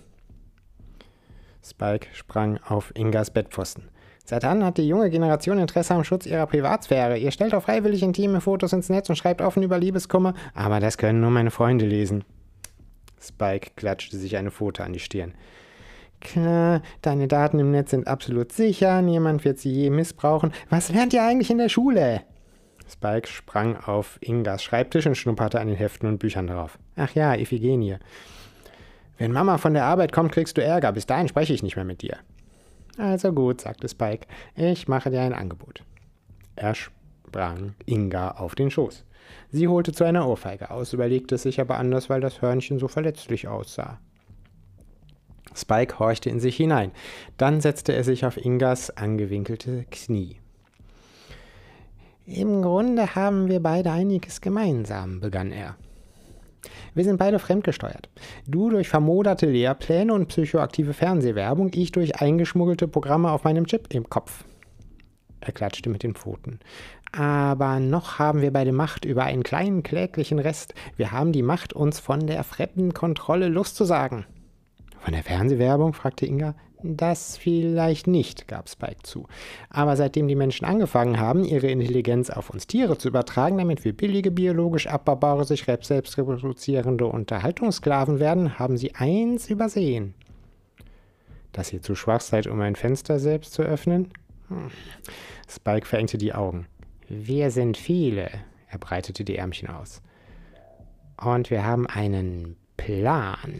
Spike 1.63 2.07
sprang 2.13 2.59
auf 2.67 2.91
Ingas 2.95 3.31
Bettpfosten. 3.31 3.89
Seit 4.23 4.43
wann 4.43 4.63
hat 4.63 4.77
die 4.77 4.87
junge 4.87 5.09
Generation 5.09 5.59
Interesse 5.59 5.93
am 5.93 6.03
Schutz 6.03 6.25
ihrer 6.25 6.47
Privatsphäre? 6.47 7.17
Ihr 7.17 7.31
stellt 7.31 7.53
auch 7.53 7.63
freiwillig 7.63 8.01
intime 8.03 8.41
Fotos 8.41 8.73
ins 8.73 8.89
Netz 8.89 9.09
und 9.09 9.15
schreibt 9.15 9.41
offen 9.41 9.63
über 9.63 9.77
Liebeskummer, 9.77 10.33
aber 10.53 10.79
das 10.79 10.97
können 10.97 11.21
nur 11.21 11.29
meine 11.31 11.51
Freunde 11.51 11.85
lesen. 11.85 12.23
Spike 13.21 13.71
klatschte 13.75 14.17
sich 14.17 14.37
eine 14.37 14.51
Pfote 14.51 14.83
an 14.83 14.93
die 14.93 14.99
Stirn. 14.99 15.33
Klar, 16.21 16.81
deine 17.01 17.27
Daten 17.27 17.59
im 17.59 17.71
Netz 17.71 17.91
sind 17.91 18.07
absolut 18.07 18.51
sicher, 18.51 19.01
niemand 19.01 19.45
wird 19.45 19.59
sie 19.59 19.71
je 19.71 19.89
missbrauchen. 19.89 20.53
Was 20.69 20.91
lernt 20.91 21.13
ihr 21.13 21.23
eigentlich 21.23 21.51
in 21.51 21.59
der 21.59 21.69
Schule? 21.69 22.21
Spike 22.87 23.27
sprang 23.27 23.77
auf 23.77 24.17
Ingas 24.21 24.63
Schreibtisch 24.63 25.07
und 25.07 25.15
schnupperte 25.15 25.59
an 25.59 25.67
den 25.67 25.75
Heften 25.75 26.07
und 26.07 26.19
Büchern 26.19 26.47
drauf. 26.47 26.77
Ach 26.95 27.13
ja, 27.15 27.33
Iphigenie. 27.33 27.97
Wenn 29.17 29.31
Mama 29.31 29.57
von 29.57 29.73
der 29.73 29.85
Arbeit 29.85 30.11
kommt, 30.11 30.31
kriegst 30.31 30.57
du 30.57 30.63
Ärger. 30.63 30.91
Bis 30.91 31.05
dahin 31.05 31.27
spreche 31.27 31.53
ich 31.53 31.63
nicht 31.63 31.75
mehr 31.75 31.85
mit 31.85 32.01
dir. 32.01 32.17
Also 32.97 33.33
gut, 33.33 33.61
sagte 33.61 33.89
Spike. 33.89 34.27
Ich 34.55 34.87
mache 34.87 35.09
dir 35.09 35.21
ein 35.21 35.33
Angebot. 35.33 35.83
Er 36.55 36.75
sprang 36.75 37.75
Inga 37.85 38.31
auf 38.31 38.55
den 38.55 38.71
Schoß. 38.71 39.05
Sie 39.51 39.67
holte 39.67 39.91
zu 39.91 40.03
einer 40.03 40.27
Ohrfeige 40.27 40.69
aus, 40.69 40.93
überlegte 40.93 41.35
es 41.35 41.43
sich 41.43 41.59
aber 41.59 41.77
anders, 41.77 42.09
weil 42.09 42.21
das 42.21 42.41
Hörnchen 42.41 42.77
so 42.77 42.87
verletzlich 42.87 43.47
aussah. 43.47 43.99
Spike 45.55 45.99
horchte 45.99 46.29
in 46.29 46.39
sich 46.39 46.57
hinein. 46.57 46.91
Dann 47.37 47.61
setzte 47.61 47.93
er 47.93 48.03
sich 48.03 48.25
auf 48.25 48.37
Ingas 48.37 48.89
angewinkelte 48.91 49.85
Knie. 49.89 50.37
Im 52.27 52.63
Grunde 52.63 53.13
haben 53.13 53.49
wir 53.49 53.61
beide 53.61 53.91
einiges 53.91 54.41
gemeinsam, 54.41 55.19
begann 55.19 55.51
er. 55.51 55.75
Wir 56.95 57.03
sind 57.03 57.17
beide 57.17 57.37
fremdgesteuert. 57.37 58.09
Du 58.47 58.71
durch 58.71 58.89
vermoderte 58.89 59.45
Lehrpläne 59.45 60.11
und 60.11 60.27
psychoaktive 60.27 60.93
Fernsehwerbung, 60.93 61.69
ich 61.75 61.91
durch 61.91 62.19
eingeschmuggelte 62.19 62.87
Programme 62.87 63.29
auf 63.29 63.43
meinem 63.43 63.67
Chip 63.67 63.93
im 63.93 64.09
Kopf. 64.09 64.43
Er 65.39 65.51
klatschte 65.51 65.91
mit 65.91 66.01
den 66.01 66.15
Pfoten. 66.15 66.59
Aber 67.11 67.79
noch 67.79 68.17
haben 68.17 68.41
wir 68.41 68.51
beide 68.51 68.71
Macht 68.71 69.05
über 69.05 69.23
einen 69.23 69.43
kleinen 69.43 69.83
kläglichen 69.83 70.39
Rest. 70.39 70.73
Wir 70.97 71.11
haben 71.11 71.31
die 71.31 71.43
Macht, 71.43 71.73
uns 71.73 71.99
von 71.99 72.25
der 72.25 72.43
fremden 72.43 72.95
Kontrolle 72.95 73.49
loszusagen. 73.49 74.25
Von 74.99 75.13
der 75.13 75.21
Fernsehwerbung? 75.21 75.93
fragte 75.93 76.25
Inga. 76.25 76.55
Das 76.87 77.37
vielleicht 77.37 78.05
nicht, 78.05 78.47
gab 78.47 78.69
Spike 78.69 79.01
zu. 79.01 79.25
Aber 79.69 79.95
seitdem 79.95 80.27
die 80.27 80.35
Menschen 80.35 80.65
angefangen 80.65 81.19
haben, 81.19 81.43
ihre 81.43 81.67
Intelligenz 81.67 82.29
auf 82.29 82.51
uns 82.51 82.67
Tiere 82.67 82.97
zu 82.97 83.07
übertragen, 83.07 83.57
damit 83.57 83.83
wir 83.83 83.97
billige, 83.97 84.29
biologisch 84.29 84.85
abbaubare, 84.85 85.45
sich 85.45 85.65
selbst 85.81 86.17
reproduzierende 86.17 87.07
Unterhaltungssklaven 87.07 88.19
werden, 88.19 88.59
haben 88.59 88.77
sie 88.77 88.93
eins 88.93 89.49
übersehen. 89.49 90.13
Dass 91.53 91.73
ihr 91.73 91.81
zu 91.81 91.95
schwach 91.95 92.21
seid, 92.21 92.45
um 92.47 92.61
ein 92.61 92.75
Fenster 92.75 93.17
selbst 93.17 93.53
zu 93.53 93.63
öffnen? 93.63 94.11
Hm. 94.49 94.69
Spike 95.49 95.87
verengte 95.87 96.17
die 96.19 96.33
Augen. 96.33 96.67
Wir 97.09 97.49
sind 97.49 97.77
viele, 97.77 98.29
er 98.69 98.77
breitete 98.77 99.23
die 99.23 99.37
Ärmchen 99.37 99.69
aus. 99.69 100.01
Und 101.17 101.49
wir 101.49 101.65
haben 101.65 101.87
einen 101.87 102.57
Plan. 102.77 103.53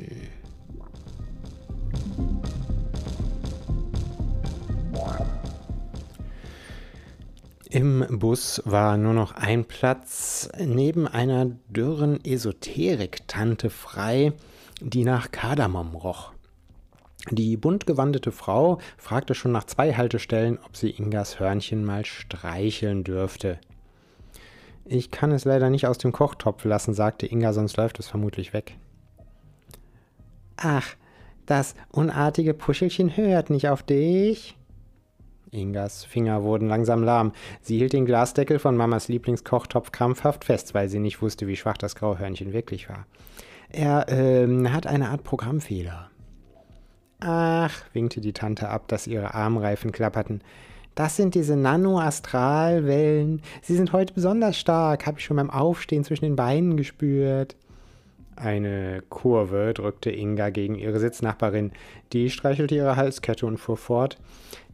Im 7.69 8.05
Bus 8.09 8.61
war 8.63 8.95
nur 8.95 9.11
noch 9.13 9.33
ein 9.33 9.65
Platz 9.65 10.49
neben 10.57 11.07
einer 11.07 11.47
dürren 11.67 12.23
Esoterik-Tante 12.23 13.69
frei, 13.69 14.31
die 14.79 15.03
nach 15.03 15.31
Kardamom 15.31 15.93
roch. 15.95 16.31
Die 17.31 17.57
buntgewandete 17.57 18.31
Frau 18.31 18.79
fragte 18.97 19.35
schon 19.35 19.51
nach 19.51 19.65
zwei 19.65 19.93
Haltestellen, 19.93 20.57
ob 20.65 20.77
sie 20.77 20.91
Ingas 20.91 21.39
Hörnchen 21.39 21.83
mal 21.83 22.05
streicheln 22.05 23.03
dürfte. 23.03 23.59
Ich 24.85 25.11
kann 25.11 25.31
es 25.31 25.43
leider 25.43 25.69
nicht 25.69 25.87
aus 25.87 25.97
dem 25.97 26.11
Kochtopf 26.11 26.63
lassen, 26.63 26.93
sagte 26.93 27.25
Inga, 27.25 27.51
sonst 27.51 27.75
läuft 27.77 27.99
es 27.99 28.07
vermutlich 28.07 28.53
weg. 28.53 28.77
Ach, 30.55 30.95
das 31.45 31.75
unartige 31.89 32.53
Puschelchen 32.53 33.17
hört 33.17 33.49
nicht 33.49 33.67
auf 33.67 33.83
dich, 33.83 34.55
Ingas 35.55 36.05
Finger 36.05 36.43
wurden 36.43 36.67
langsam 36.67 37.03
lahm. 37.03 37.31
Sie 37.61 37.77
hielt 37.77 37.93
den 37.93 38.05
Glasdeckel 38.05 38.59
von 38.59 38.75
Mamas 38.77 39.07
Lieblingskochtopf 39.07 39.91
krampfhaft 39.91 40.45
fest, 40.45 40.73
weil 40.73 40.89
sie 40.89 40.99
nicht 40.99 41.21
wusste, 41.21 41.47
wie 41.47 41.55
schwach 41.55 41.77
das 41.77 41.95
Grauhörnchen 41.95 42.53
wirklich 42.53 42.89
war. 42.89 43.05
Er 43.69 44.05
ähm, 44.09 44.71
hat 44.71 44.85
eine 44.87 45.09
Art 45.09 45.23
Programmfehler. 45.23 46.09
Ach, 47.19 47.73
winkte 47.93 48.21
die 48.21 48.33
Tante 48.33 48.69
ab, 48.69 48.87
dass 48.87 49.07
ihre 49.07 49.33
Armreifen 49.33 49.91
klapperten. 49.91 50.41
Das 50.95 51.17
sind 51.17 51.35
diese 51.35 51.57
Nanoastralwellen. 51.57 53.41
Sie 53.61 53.75
sind 53.75 53.91
heute 53.91 54.13
besonders 54.13 54.57
stark, 54.57 55.05
habe 55.05 55.19
ich 55.19 55.25
schon 55.25 55.37
beim 55.37 55.49
Aufstehen 55.49 56.03
zwischen 56.03 56.23
den 56.23 56.37
Beinen 56.37 56.77
gespürt. 56.77 57.57
Eine 58.35 59.01
Kurve 59.09 59.73
drückte 59.73 60.11
Inga 60.11 60.49
gegen 60.49 60.75
ihre 60.75 60.99
Sitznachbarin. 60.99 61.71
Die 62.11 62.29
streichelte 62.29 62.75
ihre 62.75 62.97
Halskette 62.97 63.45
und 63.45 63.57
fuhr 63.57 63.77
fort. 63.77 64.17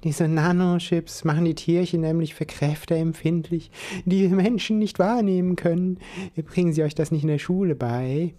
Diese 0.04 0.28
Nanochips 0.28 1.24
machen 1.26 1.46
die 1.46 1.54
Tierchen 1.54 2.02
nämlich 2.02 2.34
für 2.34 2.46
Kräfte 2.46 2.96
empfindlich, 2.96 3.70
die 4.06 4.22
wir 4.22 4.36
Menschen 4.36 4.80
nicht 4.80 4.98
wahrnehmen 4.98 5.56
können. 5.56 6.00
Bringen 6.36 6.74
Sie 6.74 6.82
euch 6.82 6.96
das 6.96 7.12
nicht 7.12 7.22
in 7.22 7.30
der 7.30 7.38
Schule 7.38 7.76
bei? 7.76 8.34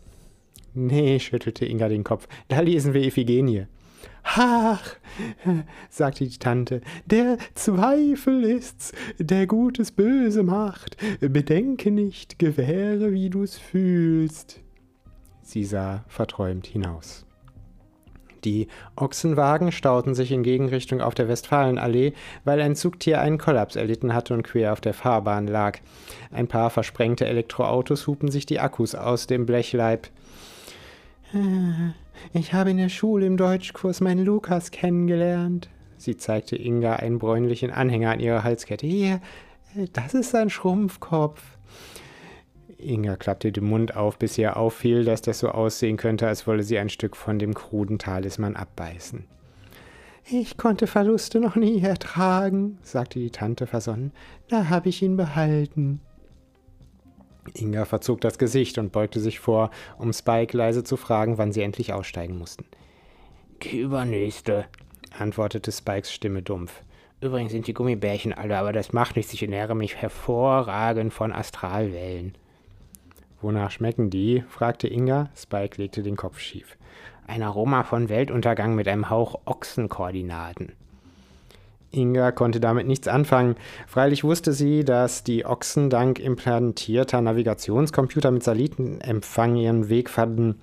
Nee, 0.74 1.20
schüttelte 1.20 1.66
Inga 1.66 1.88
den 1.88 2.02
Kopf. 2.02 2.26
Da 2.48 2.60
lesen 2.60 2.94
wir 2.94 3.04
Iphigenie. 3.04 3.66
Ach, 4.24 4.96
sagte 5.90 6.24
die 6.24 6.38
Tante, 6.38 6.80
der 7.06 7.38
Zweifel 7.54 8.44
ist's, 8.44 8.92
der 9.18 9.46
Gutes 9.46 9.92
böse 9.92 10.42
macht. 10.42 10.96
Bedenke 11.20 11.90
nicht, 11.90 12.38
gewähre, 12.38 13.12
wie 13.12 13.30
du's 13.30 13.58
fühlst. 13.58 14.61
Sie 15.52 15.64
sah 15.64 16.02
verträumt 16.08 16.66
hinaus. 16.66 17.26
Die 18.42 18.68
Ochsenwagen 18.96 19.70
stauten 19.70 20.14
sich 20.14 20.32
in 20.32 20.42
Gegenrichtung 20.42 21.02
auf 21.02 21.14
der 21.14 21.28
Westfalenallee, 21.28 22.14
weil 22.44 22.62
ein 22.62 22.74
Zugtier 22.74 23.20
einen 23.20 23.36
Kollaps 23.36 23.76
erlitten 23.76 24.14
hatte 24.14 24.32
und 24.32 24.44
quer 24.44 24.72
auf 24.72 24.80
der 24.80 24.94
Fahrbahn 24.94 25.46
lag. 25.46 25.80
Ein 26.30 26.48
paar 26.48 26.70
versprengte 26.70 27.26
Elektroautos 27.26 28.06
hupen 28.06 28.30
sich 28.30 28.46
die 28.46 28.60
Akkus 28.60 28.94
aus 28.94 29.26
dem 29.26 29.44
Blechleib. 29.44 30.06
Äh, 31.34 31.90
ich 32.32 32.54
habe 32.54 32.70
in 32.70 32.78
der 32.78 32.88
Schule 32.88 33.26
im 33.26 33.36
Deutschkurs 33.36 34.00
meinen 34.00 34.24
Lukas 34.24 34.70
kennengelernt. 34.70 35.68
Sie 35.98 36.16
zeigte 36.16 36.56
Inga 36.56 36.96
einen 36.96 37.18
bräunlichen 37.18 37.70
Anhänger 37.70 38.12
an 38.12 38.20
ihrer 38.20 38.42
Halskette. 38.42 38.86
Hier, 38.86 39.20
das 39.92 40.14
ist 40.14 40.34
ein 40.34 40.48
Schrumpfkopf. 40.48 41.51
Inga 42.82 43.16
klappte 43.16 43.52
den 43.52 43.64
Mund 43.64 43.96
auf, 43.96 44.18
bis 44.18 44.38
ihr 44.38 44.56
auffiel, 44.56 45.04
dass 45.04 45.22
das 45.22 45.38
so 45.38 45.48
aussehen 45.48 45.96
könnte, 45.96 46.26
als 46.26 46.46
wolle 46.46 46.62
sie 46.62 46.78
ein 46.78 46.88
Stück 46.88 47.16
von 47.16 47.38
dem 47.38 47.54
kruden 47.54 47.98
Talisman 47.98 48.56
abbeißen. 48.56 49.24
Ich 50.30 50.56
konnte 50.56 50.86
Verluste 50.86 51.40
noch 51.40 51.56
nie 51.56 51.82
ertragen, 51.82 52.78
sagte 52.82 53.18
die 53.18 53.30
Tante 53.30 53.66
versonnen. 53.66 54.12
Da 54.48 54.68
habe 54.68 54.88
ich 54.88 55.02
ihn 55.02 55.16
behalten. 55.16 56.00
Inga 57.54 57.84
verzog 57.84 58.20
das 58.20 58.38
Gesicht 58.38 58.78
und 58.78 58.92
beugte 58.92 59.18
sich 59.18 59.40
vor, 59.40 59.70
um 59.98 60.12
Spike 60.12 60.56
leise 60.56 60.84
zu 60.84 60.96
fragen, 60.96 61.38
wann 61.38 61.52
sie 61.52 61.62
endlich 61.62 61.92
aussteigen 61.92 62.38
mussten. 62.38 62.64
Übernächste, 63.72 64.66
antwortete 65.18 65.72
Spikes 65.72 66.12
Stimme 66.12 66.42
dumpf. 66.42 66.82
Übrigens 67.20 67.52
sind 67.52 67.66
die 67.66 67.74
Gummibärchen 67.74 68.32
alle, 68.32 68.58
aber 68.58 68.72
das 68.72 68.92
macht 68.92 69.16
nichts, 69.16 69.32
ich 69.32 69.42
ernähre 69.42 69.76
mich 69.76 69.96
hervorragend 69.96 71.12
von 71.12 71.32
Astralwellen. 71.32 72.36
Wonach 73.42 73.72
schmecken 73.72 74.08
die? 74.08 74.44
fragte 74.48 74.86
Inga. 74.86 75.28
Spike 75.36 75.80
legte 75.80 76.02
den 76.02 76.16
Kopf 76.16 76.38
schief. 76.38 76.76
Ein 77.26 77.42
Aroma 77.42 77.82
von 77.82 78.08
Weltuntergang 78.08 78.74
mit 78.74 78.86
einem 78.86 79.10
Hauch 79.10 79.40
Ochsenkoordinaten. 79.44 80.72
Inga 81.90 82.32
konnte 82.32 82.60
damit 82.60 82.86
nichts 82.86 83.08
anfangen. 83.08 83.56
Freilich 83.86 84.24
wusste 84.24 84.52
sie, 84.52 84.84
dass 84.84 85.24
die 85.24 85.44
Ochsen 85.44 85.90
dank 85.90 86.18
implantierter 86.20 87.20
Navigationscomputer 87.20 88.30
mit 88.30 88.42
Satellitenempfang 88.42 89.56
ihren 89.56 89.88
Weg 89.88 90.08
fanden. 90.08 90.60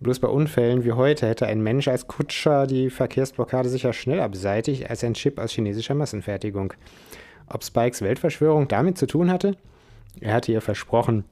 Bloß 0.00 0.18
bei 0.18 0.28
Unfällen 0.28 0.84
wie 0.84 0.92
heute 0.92 1.26
hätte 1.26 1.46
ein 1.46 1.62
Mensch 1.62 1.88
als 1.88 2.08
Kutscher 2.08 2.66
die 2.66 2.90
Verkehrsblockade 2.90 3.68
sicher 3.68 3.92
schneller 3.92 4.28
beseitigt 4.28 4.90
als 4.90 5.02
ein 5.02 5.14
Chip 5.14 5.38
aus 5.38 5.52
chinesischer 5.52 5.94
Massenfertigung. 5.94 6.74
Ob 7.48 7.64
Spikes 7.64 8.02
Weltverschwörung 8.02 8.68
damit 8.68 8.98
zu 8.98 9.06
tun 9.06 9.30
hatte? 9.30 9.56
Er 10.20 10.34
hatte 10.34 10.52
ihr 10.52 10.60
versprochen, 10.60 11.24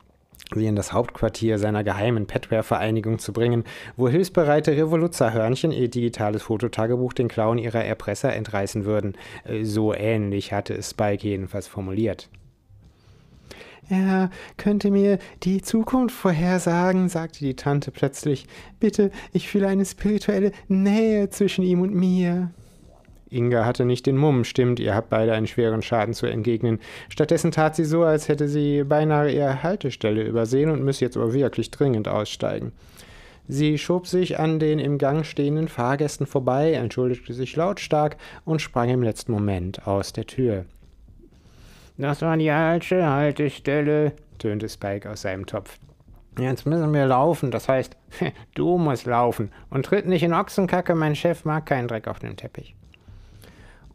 sie 0.54 0.66
in 0.66 0.76
das 0.76 0.92
Hauptquartier 0.92 1.58
seiner 1.58 1.84
geheimen 1.84 2.26
Petware-Vereinigung 2.26 3.18
zu 3.18 3.32
bringen, 3.32 3.64
wo 3.96 4.08
hilfsbereite 4.08 4.72
Revoluzerhörnchen 4.72 5.72
ihr 5.72 5.88
digitales 5.88 6.42
Fototagebuch 6.42 7.12
den 7.12 7.28
Klauen 7.28 7.58
ihrer 7.58 7.84
Erpresser 7.84 8.34
entreißen 8.34 8.84
würden. 8.84 9.14
Äh, 9.44 9.64
so 9.64 9.94
ähnlich 9.94 10.52
hatte 10.52 10.74
es 10.74 10.90
Spike 10.90 11.26
jedenfalls 11.26 11.66
formuliert. 11.66 12.28
Er 13.88 14.30
könnte 14.56 14.90
mir 14.90 15.18
die 15.42 15.60
Zukunft 15.60 16.16
vorhersagen, 16.16 17.08
sagte 17.08 17.40
die 17.40 17.54
Tante 17.54 17.90
plötzlich. 17.90 18.46
Bitte, 18.80 19.10
ich 19.32 19.48
fühle 19.48 19.68
eine 19.68 19.84
spirituelle 19.84 20.52
Nähe 20.68 21.28
zwischen 21.28 21.64
ihm 21.64 21.82
und 21.82 21.94
mir. 21.94 22.50
Inga 23.34 23.64
hatte 23.64 23.84
nicht 23.84 24.06
den 24.06 24.16
Mumm, 24.16 24.44
stimmt, 24.44 24.80
ihr 24.80 24.94
habt 24.94 25.10
beide 25.10 25.32
einen 25.32 25.46
schweren 25.46 25.82
Schaden 25.82 26.14
zu 26.14 26.26
entgegnen. 26.26 26.78
Stattdessen 27.08 27.50
tat 27.50 27.76
sie 27.76 27.84
so, 27.84 28.04
als 28.04 28.28
hätte 28.28 28.48
sie 28.48 28.84
beinahe 28.84 29.32
ihre 29.32 29.62
Haltestelle 29.62 30.22
übersehen 30.22 30.70
und 30.70 30.84
müsse 30.84 31.04
jetzt 31.04 31.16
aber 31.16 31.32
wirklich 31.34 31.70
dringend 31.70 32.08
aussteigen. 32.08 32.72
Sie 33.46 33.76
schob 33.76 34.06
sich 34.06 34.38
an 34.38 34.58
den 34.58 34.78
im 34.78 34.96
Gang 34.96 35.26
stehenden 35.26 35.68
Fahrgästen 35.68 36.26
vorbei, 36.26 36.72
entschuldigte 36.72 37.34
sich 37.34 37.56
lautstark 37.56 38.16
und 38.44 38.62
sprang 38.62 38.88
im 38.88 39.02
letzten 39.02 39.32
Moment 39.32 39.86
aus 39.86 40.14
der 40.14 40.26
Tür. 40.26 40.64
Das 41.98 42.22
war 42.22 42.36
die 42.36 42.48
falsche 42.48 43.06
Haltestelle, 43.06 44.12
tönte 44.38 44.68
Spike 44.68 45.10
aus 45.10 45.22
seinem 45.22 45.46
Topf. 45.46 45.78
Jetzt 46.38 46.66
müssen 46.66 46.92
wir 46.92 47.06
laufen, 47.06 47.50
das 47.50 47.68
heißt, 47.68 47.96
du 48.54 48.78
musst 48.78 49.06
laufen 49.06 49.52
und 49.70 49.86
tritt 49.86 50.06
nicht 50.06 50.22
in 50.22 50.34
Ochsenkacke, 50.34 50.94
mein 50.94 51.14
Chef 51.14 51.44
mag 51.44 51.66
keinen 51.66 51.86
Dreck 51.86 52.08
auf 52.08 52.18
dem 52.18 52.36
Teppich. 52.36 52.74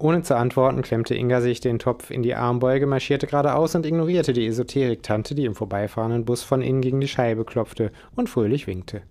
Ohne 0.01 0.21
zu 0.23 0.37
antworten, 0.37 0.81
klemmte 0.81 1.13
Inga 1.13 1.41
sich 1.41 1.59
den 1.59 1.77
Topf 1.77 2.09
in 2.09 2.23
die 2.23 2.33
Armbeuge, 2.33 2.87
marschierte 2.87 3.27
geradeaus 3.27 3.75
und 3.75 3.85
ignorierte 3.85 4.31
die 4.31 4.47
Esoterik-Tante, 4.47 5.35
die 5.35 5.43
im 5.43 5.55
vorbeifahrenden 5.55 6.23
Bus 6.23 6.41
von 6.41 6.61
innen 6.61 6.79
gegen 6.79 7.01
die 7.01 7.09
Scheibe 7.09 7.43
klopfte 7.43 7.91
und 8.15 8.29
fröhlich 8.29 8.65
winkte. 8.65 9.01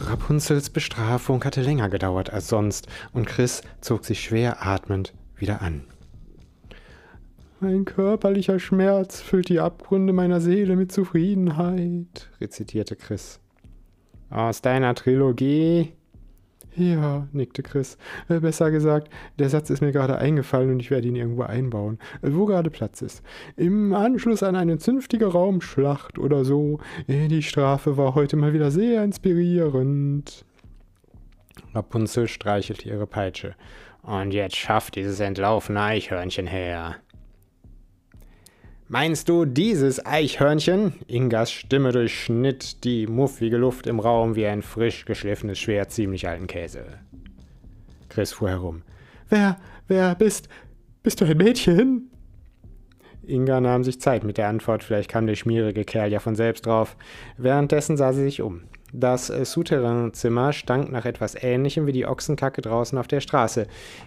Rapunzels 0.00 0.70
Bestrafung 0.70 1.44
hatte 1.44 1.62
länger 1.62 1.88
gedauert 1.88 2.32
als 2.32 2.48
sonst, 2.48 2.88
und 3.12 3.26
Chris 3.26 3.62
zog 3.80 4.04
sich 4.04 4.20
schwer 4.20 4.66
atmend 4.66 5.14
wieder 5.36 5.62
an. 5.62 5.84
Ein 7.60 7.84
körperlicher 7.84 8.58
Schmerz 8.58 9.20
füllt 9.20 9.50
die 9.50 9.60
Abgründe 9.60 10.12
meiner 10.12 10.40
Seele 10.40 10.74
mit 10.74 10.90
Zufriedenheit, 10.90 12.28
rezitierte 12.40 12.96
Chris. 12.96 13.38
Aus 14.30 14.62
deiner 14.62 14.96
Trilogie? 14.96 15.92
Ja, 16.80 17.28
nickte 17.32 17.62
Chris. 17.62 17.98
Äh, 18.30 18.40
besser 18.40 18.70
gesagt, 18.70 19.10
der 19.38 19.50
Satz 19.50 19.68
ist 19.68 19.82
mir 19.82 19.92
gerade 19.92 20.16
eingefallen 20.16 20.70
und 20.70 20.80
ich 20.80 20.90
werde 20.90 21.08
ihn 21.08 21.14
irgendwo 21.14 21.42
einbauen, 21.42 21.98
äh, 22.22 22.30
wo 22.32 22.46
gerade 22.46 22.70
Platz 22.70 23.02
ist. 23.02 23.22
Im 23.56 23.92
Anschluss 23.92 24.42
an 24.42 24.56
eine 24.56 24.78
zünftige 24.78 25.26
Raumschlacht 25.26 26.18
oder 26.18 26.42
so. 26.46 26.78
Äh, 27.06 27.28
die 27.28 27.42
Strafe 27.42 27.98
war 27.98 28.14
heute 28.14 28.36
mal 28.36 28.54
wieder 28.54 28.70
sehr 28.70 29.04
inspirierend. 29.04 30.46
Rapunzel 31.74 32.28
streichelte 32.28 32.88
ihre 32.88 33.06
Peitsche. 33.06 33.56
Und 34.00 34.32
jetzt 34.32 34.56
schafft 34.56 34.96
dieses 34.96 35.20
entlaufene 35.20 35.82
Eichhörnchen 35.82 36.46
her. 36.46 36.96
Meinst 38.92 39.28
du 39.28 39.44
dieses 39.44 40.04
Eichhörnchen? 40.04 40.94
Ingas 41.06 41.52
Stimme 41.52 41.92
durchschnitt 41.92 42.82
die 42.82 43.06
muffige 43.06 43.56
Luft 43.56 43.86
im 43.86 44.00
Raum 44.00 44.34
wie 44.34 44.48
ein 44.48 44.62
frisch 44.62 45.04
geschliffenes 45.04 45.60
Schwert 45.60 45.92
ziemlich 45.92 46.26
alten 46.26 46.48
Käse. 46.48 46.84
Chris 48.08 48.32
fuhr 48.32 48.48
herum. 48.48 48.82
Wer, 49.28 49.58
wer 49.86 50.16
bist? 50.16 50.48
Bist 51.04 51.20
du 51.20 51.24
ein 51.24 51.36
Mädchen? 51.36 52.10
Inga 53.24 53.60
nahm 53.60 53.84
sich 53.84 54.00
Zeit 54.00 54.24
mit 54.24 54.38
der 54.38 54.48
Antwort, 54.48 54.82
vielleicht 54.82 55.08
kam 55.08 55.28
der 55.28 55.36
schmierige 55.36 55.84
Kerl 55.84 56.10
ja 56.10 56.18
von 56.18 56.34
selbst 56.34 56.66
drauf. 56.66 56.96
Währenddessen 57.36 57.96
sah 57.96 58.12
sie 58.12 58.24
sich 58.24 58.42
um. 58.42 58.62
Das 58.92 59.30
äh, 59.30 59.44
Souterrainzimmer 59.44 60.52
stank 60.52 60.90
nach 60.90 61.04
etwas 61.04 61.36
Ähnlichem 61.40 61.86
wie 61.86 61.92
die 61.92 62.06
Ochsenkacke 62.06 62.60
draußen 62.60 62.98
auf 62.98 63.08
der 63.08 63.20
Straße. 63.20 63.66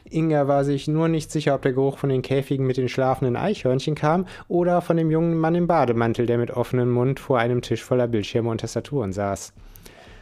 Inga 0.09 0.47
war 0.47 0.63
sich 0.63 0.87
nur 0.87 1.07
nicht 1.07 1.31
sicher, 1.31 1.55
ob 1.55 1.61
der 1.61 1.73
Geruch 1.73 1.97
von 1.97 2.09
den 2.09 2.21
Käfigen 2.21 2.65
mit 2.65 2.77
den 2.77 2.89
schlafenden 2.89 3.35
Eichhörnchen 3.35 3.95
kam 3.95 4.25
oder 4.47 4.81
von 4.81 4.97
dem 4.97 5.09
jungen 5.09 5.37
Mann 5.37 5.55
im 5.55 5.67
Bademantel, 5.67 6.25
der 6.25 6.37
mit 6.37 6.51
offenem 6.51 6.91
Mund 6.91 7.19
vor 7.19 7.39
einem 7.39 7.61
Tisch 7.61 7.83
voller 7.83 8.07
Bildschirme 8.07 8.49
und 8.49 8.61
Tastaturen 8.61 9.13
saß. 9.13 9.53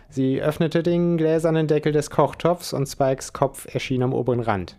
Sie 0.09 0.41
öffnete 0.41 0.83
den 0.83 1.17
gläsernen 1.17 1.67
Deckel 1.67 1.93
des 1.93 2.09
Kochtopfs 2.09 2.73
und 2.73 2.85
Spikes 2.85 3.33
Kopf 3.33 3.73
erschien 3.73 4.03
am 4.03 4.13
oberen 4.13 4.41
Rand. 4.41 4.77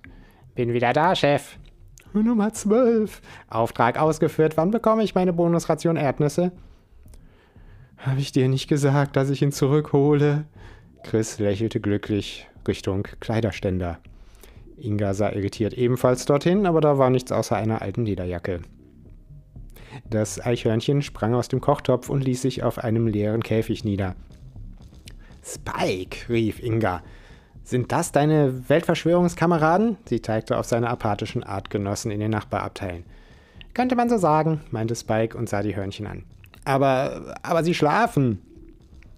Bin 0.55 0.75
wieder 0.75 0.93
da, 0.93 1.15
Chef. 1.15 1.57
Nummer 2.13 2.53
12. 2.53 3.23
Auftrag 3.49 3.99
ausgeführt. 3.99 4.59
Wann 4.59 4.71
bekomme 4.71 5.03
ich 5.03 5.15
meine 5.15 5.33
Bonusration 5.33 5.97
Erdnüsse? 5.97 6.53
Habe 8.03 8.19
ich 8.19 8.33
dir 8.33 8.49
nicht 8.49 8.67
gesagt, 8.67 9.15
dass 9.15 9.31
ich 9.31 9.43
ihn 9.43 9.53
zurückhole? 9.53 10.45
Chris 11.05 11.39
lächelte 11.39 11.79
glücklich 11.79 12.49
Richtung 12.67 13.05
Kleiderständer. 13.21 14.01
Inga 14.77 15.15
sah 15.15 15.31
irritiert 15.31 15.75
ebenfalls 15.75 16.25
dorthin, 16.25 16.67
aber 16.67 16.81
da 16.81 16.99
war 16.99 17.11
nichts 17.11 17.31
außer 17.31 17.55
einer 17.55 17.81
alten 17.81 18.05
Lederjacke. 18.05 18.63
Das 20.11 20.45
Eichhörnchen 20.45 21.03
sprang 21.03 21.33
aus 21.35 21.47
dem 21.47 21.61
Kochtopf 21.61 22.09
und 22.09 22.25
ließ 22.25 22.43
sich 22.43 22.65
auf 22.65 22.79
einem 22.79 23.07
leeren 23.07 23.45
Käfig 23.45 23.85
nieder. 23.85 24.17
Spike, 25.45 26.29
rief 26.29 26.61
Inga. 26.61 27.05
Sind 27.63 27.93
das 27.93 28.11
deine 28.11 28.69
Weltverschwörungskameraden? 28.69 29.97
Sie 30.07 30.21
zeigte 30.21 30.59
auf 30.59 30.67
seine 30.67 30.91
apathischen 30.91 31.45
Artgenossen 31.45 32.11
in 32.11 32.19
den 32.19 32.33
Nachbarabteilen. 32.33 33.05
Könnte 33.75 33.95
man 33.95 34.09
so 34.09 34.17
sagen, 34.17 34.61
meinte 34.73 34.97
Spike 34.97 35.39
und 35.39 35.49
sah 35.49 35.63
die 35.63 35.77
Hörnchen 35.77 36.09
an. 36.09 36.25
Aber, 36.65 37.35
aber 37.43 37.65
sie 37.65 37.75
schlafen. 37.75 38.41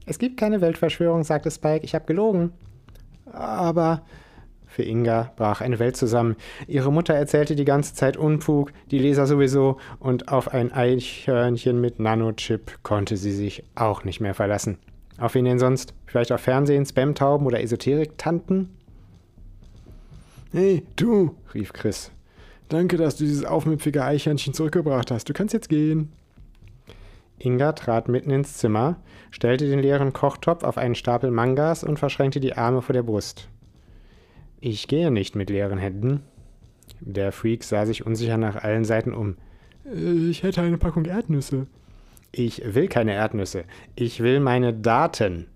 Es 0.06 0.18
gibt 0.18 0.36
keine 0.36 0.60
Weltverschwörung, 0.60 1.24
sagte 1.24 1.50
Spike. 1.50 1.84
Ich 1.84 1.94
habe 1.94 2.06
gelogen. 2.06 2.52
Aber 3.32 4.02
für 4.66 4.82
Inga 4.82 5.32
brach 5.36 5.60
eine 5.60 5.78
Welt 5.78 5.96
zusammen. 5.96 6.36
Ihre 6.66 6.92
Mutter 6.92 7.14
erzählte 7.14 7.54
die 7.54 7.64
ganze 7.64 7.94
Zeit 7.94 8.16
Unfug, 8.16 8.72
die 8.90 8.98
Leser 8.98 9.26
sowieso, 9.26 9.78
und 10.00 10.32
auf 10.32 10.52
ein 10.52 10.72
Eichhörnchen 10.72 11.80
mit 11.80 12.00
Nanochip 12.00 12.82
konnte 12.82 13.16
sie 13.16 13.32
sich 13.32 13.62
auch 13.76 14.04
nicht 14.04 14.20
mehr 14.20 14.34
verlassen. 14.34 14.78
Auf 15.16 15.34
wen 15.34 15.44
denn 15.44 15.60
sonst? 15.60 15.94
Vielleicht 16.06 16.32
auf 16.32 16.40
Fernsehen, 16.40 16.84
Spamtauben 16.84 17.46
oder 17.46 17.62
Esoterik-Tanten? 17.62 18.68
Hey, 20.52 20.82
du, 20.96 21.36
rief 21.54 21.72
Chris. 21.72 22.10
Danke, 22.68 22.96
dass 22.96 23.16
du 23.16 23.24
dieses 23.24 23.44
aufmüpfige 23.44 24.02
Eichhörnchen 24.02 24.54
zurückgebracht 24.54 25.12
hast. 25.12 25.28
Du 25.28 25.32
kannst 25.32 25.54
jetzt 25.54 25.68
gehen. 25.68 26.10
Inga 27.44 27.72
trat 27.72 28.08
mitten 28.08 28.30
ins 28.30 28.56
Zimmer, 28.56 28.96
stellte 29.30 29.68
den 29.68 29.80
leeren 29.80 30.12
Kochtopf 30.12 30.64
auf 30.64 30.78
einen 30.78 30.94
Stapel 30.94 31.30
Mangas 31.30 31.84
und 31.84 31.98
verschränkte 31.98 32.40
die 32.40 32.54
Arme 32.54 32.80
vor 32.82 32.94
der 32.94 33.02
Brust. 33.02 33.48
Ich 34.60 34.88
gehe 34.88 35.10
nicht 35.10 35.36
mit 35.36 35.50
leeren 35.50 35.78
Händen. 35.78 36.22
Der 37.00 37.32
Freak 37.32 37.64
sah 37.64 37.84
sich 37.84 38.06
unsicher 38.06 38.38
nach 38.38 38.56
allen 38.56 38.84
Seiten 38.84 39.12
um. 39.12 39.36
Äh, 39.84 40.30
ich 40.30 40.42
hätte 40.42 40.62
eine 40.62 40.78
Packung 40.78 41.04
Erdnüsse. 41.04 41.66
Ich 42.32 42.74
will 42.74 42.88
keine 42.88 43.12
Erdnüsse. 43.12 43.64
Ich 43.94 44.20
will 44.20 44.40
meine 44.40 44.72
Daten. 44.72 45.46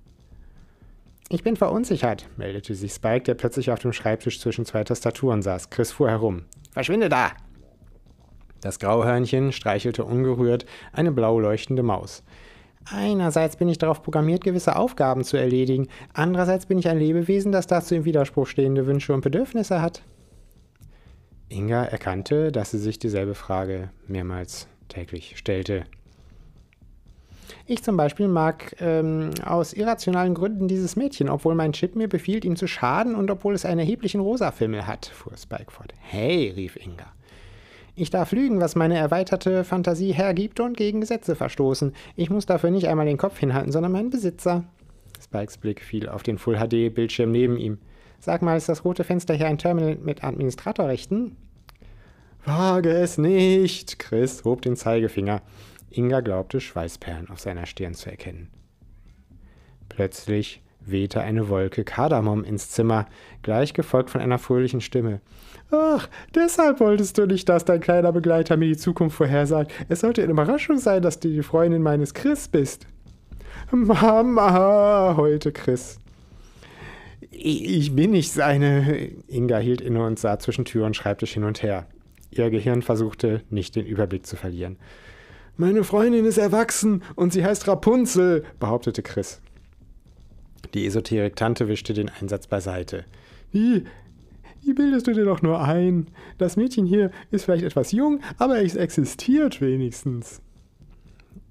Ich 1.31 1.42
bin 1.42 1.57
verunsichert, 1.57 2.29
meldete 2.37 2.74
sich 2.74 2.92
Spike, 2.92 3.24
der 3.24 3.35
plötzlich 3.35 3.70
auf 3.70 3.81
dem 3.81 3.92
Schreibtisch 3.92 4.40
zwischen 4.40 4.64
zwei 4.64 4.85
Tastaturen 4.85 5.42
saß. 5.42 5.70
Chris 5.70 5.92
fuhr 5.92 6.11
herum. 6.11 6.44
Verschwinde 6.72 7.09
da! 7.09 7.33
Das 8.61 8.79
Grauhörnchen 8.79 9.53
streichelte 9.53 10.05
ungerührt 10.05 10.66
eine 10.92 11.12
blau 11.12 11.38
leuchtende 11.38 11.83
Maus. 11.83 12.23
Einerseits 12.90 13.57
bin 13.57 13.68
ich 13.68 13.79
darauf 13.79 14.03
programmiert, 14.03 14.42
gewisse 14.42 14.77
Aufgaben 14.77 15.23
zu 15.23 15.37
erledigen, 15.37 15.88
andererseits 16.14 16.66
bin 16.66 16.79
ich 16.79 16.88
ein 16.88 16.99
Lebewesen, 16.99 17.53
das 17.53 17.66
dazu 17.66 17.94
im 17.94 18.05
Widerspruch 18.05 18.47
stehende 18.47 18.87
Wünsche 18.87 19.12
und 19.12 19.21
Bedürfnisse 19.21 19.83
hat. 19.83 20.03
Inga 21.51 21.85
erkannte, 21.85 22.53
dass 22.53 22.71
sie 22.71 22.79
sich 22.79 22.99
dieselbe 22.99 23.35
Frage 23.35 23.90
mehrmals 24.07 24.68
täglich 24.88 25.37
stellte. 25.37 25.85
Ich 27.66 27.83
zum 27.83 27.97
Beispiel 27.97 28.29
mag 28.29 28.77
ähm, 28.81 29.31
aus 29.44 29.75
irrationalen 29.75 30.35
Gründen 30.35 30.68
dieses 30.68 30.97
Mädchen, 30.97 31.29
obwohl 31.29 31.55
mein 31.55 31.73
Chip 31.73 31.97
mir 31.97 32.09
befiehlt, 32.09 32.44
ihm 32.44 32.57
zu 32.57 32.66
schaden 32.66 33.14
und 33.14 33.31
obwohl 33.31 33.55
es 33.55 33.66
einen 33.66 33.81
erheblichen 33.81 34.21
Rosafimmel 34.21 34.87
hat, 34.87 35.07
fuhr 35.07 35.37
Spike 35.37 35.71
fort. 35.71 35.92
Hey, 36.01 36.51
rief 36.57 36.77
Inga. 36.77 37.12
Ich 38.01 38.11
darf 38.11 38.31
lügen, 38.31 38.61
was 38.61 38.77
meine 38.77 38.97
erweiterte 38.97 39.65
Fantasie 39.65 40.13
hergibt 40.13 40.61
und 40.61 40.77
gegen 40.77 41.01
Gesetze 41.01 41.35
verstoßen. 41.35 41.93
Ich 42.15 42.31
muss 42.31 42.47
dafür 42.47 42.71
nicht 42.71 42.87
einmal 42.87 43.07
den 43.07 43.17
Kopf 43.17 43.37
hinhalten, 43.41 43.73
sondern 43.73 43.91
meinen 43.91 44.11
Besitzer. 44.11 44.63
Spikes 45.21 45.59
Blick 45.59 45.83
fiel 45.83 46.09
auf 46.09 46.23
den 46.23 46.39
Full-HD-Bildschirm 46.39 47.33
neben 47.33 47.57
ihm. 47.57 47.79
Sag 48.21 48.43
mal, 48.43 48.57
ist 48.57 48.69
das 48.69 48.85
rote 48.85 49.03
Fenster 49.03 49.35
hier 49.35 49.49
ein 49.49 49.59
Terminal 49.59 49.97
mit 49.97 50.23
Administratorrechten? 50.23 51.37
Wage 52.45 52.91
es 52.91 53.19
nicht! 53.19 53.99
Chris 53.99 54.45
hob 54.45 54.63
den 54.63 54.77
Zeigefinger. 54.77 55.43
Inga 55.91 56.21
glaubte, 56.21 56.61
Schweißperlen 56.61 57.31
auf 57.31 57.41
seiner 57.41 57.67
Stirn 57.67 57.95
zu 57.95 58.11
erkennen. 58.11 58.49
Plötzlich 59.89 60.63
wehte 60.81 61.21
eine 61.21 61.49
Wolke 61.49 61.83
Kardamom 61.83 62.45
ins 62.45 62.71
Zimmer, 62.71 63.07
gleich 63.43 63.75
gefolgt 63.75 64.11
von 64.11 64.21
einer 64.21 64.39
fröhlichen 64.39 64.81
Stimme. 64.81 65.21
Ach, 65.71 66.09
deshalb 66.35 66.81
wolltest 66.81 67.19
du 67.19 67.27
nicht, 67.27 67.49
dass 67.49 67.65
dein 67.65 67.81
kleiner 67.81 68.13
Begleiter 68.13 68.57
mir 68.57 68.69
die 68.69 68.77
Zukunft 68.77 69.17
vorhersagt. 69.17 69.73
Es 69.89 70.01
sollte 70.01 70.23
eine 70.23 70.33
Überraschung 70.33 70.79
sein, 70.79 71.03
dass 71.03 71.21
du 71.21 71.29
die 71.29 71.43
Freundin 71.43 71.83
meines 71.83 72.15
Chris 72.15 72.49
bist. 72.49 72.87
Mama, 73.71 75.15
heulte 75.17 75.53
Chris. 75.53 75.99
Ich 77.31 77.95
bin 77.95 78.13
nicht 78.13 78.33
seine. 78.33 79.11
Inga 79.29 79.59
hielt 79.59 79.81
inne 79.81 80.05
und 80.05 80.19
sah 80.19 80.39
zwischen 80.39 80.65
Tür 80.65 80.87
und 80.87 80.97
Schreibtisch 80.97 81.35
hin 81.35 81.45
und 81.45 81.63
her. 81.63 81.87
Ihr 82.31 82.51
Gehirn 82.51 82.83
versuchte, 82.83 83.43
nicht 83.51 83.77
den 83.77 83.87
Überblick 83.87 84.27
zu 84.27 84.37
verlieren. 84.37 84.77
Meine 85.57 85.85
Freundin 85.85 86.25
ist 86.25 86.39
erwachsen 86.39 87.03
und 87.17 87.33
sie 87.33 87.45
heißt 87.45 87.67
Rapunzel, 87.69 88.45
behauptete 88.61 89.03
Chris. 89.03 89.41
Die 90.73 90.87
Esoterik-Tante 90.87 91.69
wischte 91.69 91.95
den 91.95 92.11
Einsatz 92.21 92.47
beiseite. 92.47 93.05
Wie? 93.51 93.85
Wie 94.62 94.75
bildest 94.75 95.07
du 95.07 95.12
dir 95.12 95.25
doch 95.25 95.42
nur 95.42 95.61
ein? 95.61 96.09
Das 96.37 96.57
Mädchen 96.57 96.87
hier 96.87 97.11
ist 97.31 97.44
vielleicht 97.44 97.64
etwas 97.64 97.92
jung, 97.92 98.21
aber 98.38 98.62
es 98.62 98.77
existiert 98.77 99.61
wenigstens. 99.61 100.42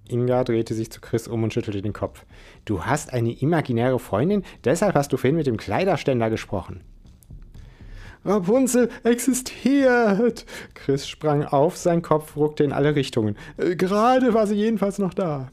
Inga 0.10 0.44
drehte 0.44 0.74
sich 0.74 0.92
zu 0.92 1.02
Chris 1.02 1.28
um 1.28 1.44
und 1.44 1.54
schüttelte 1.54 1.82
den 1.82 1.94
Kopf. 1.94 2.26
Du 2.66 2.86
hast 2.86 3.14
eine 3.14 3.34
imaginäre 3.34 4.00
Freundin, 4.00 4.44
deshalb 4.64 4.96
hast 4.96 5.12
du 5.12 5.18
vorhin 5.18 5.36
mit 5.36 5.48
dem 5.48 5.58
Kleiderständer 5.58 6.30
gesprochen. 6.30 6.82
Rapunzel 8.26 8.90
existiert! 9.04 10.46
Chris 10.74 11.08
sprang 11.08 11.46
auf, 11.46 11.78
sein 11.78 12.02
Kopf 12.02 12.36
ruckte 12.36 12.64
in 12.64 12.74
alle 12.74 12.96
Richtungen. 12.96 13.38
Äh, 13.58 13.76
gerade 13.76 14.34
war 14.34 14.48
sie 14.48 14.56
jedenfalls 14.56 15.00
noch 15.00 15.14
da. 15.14 15.50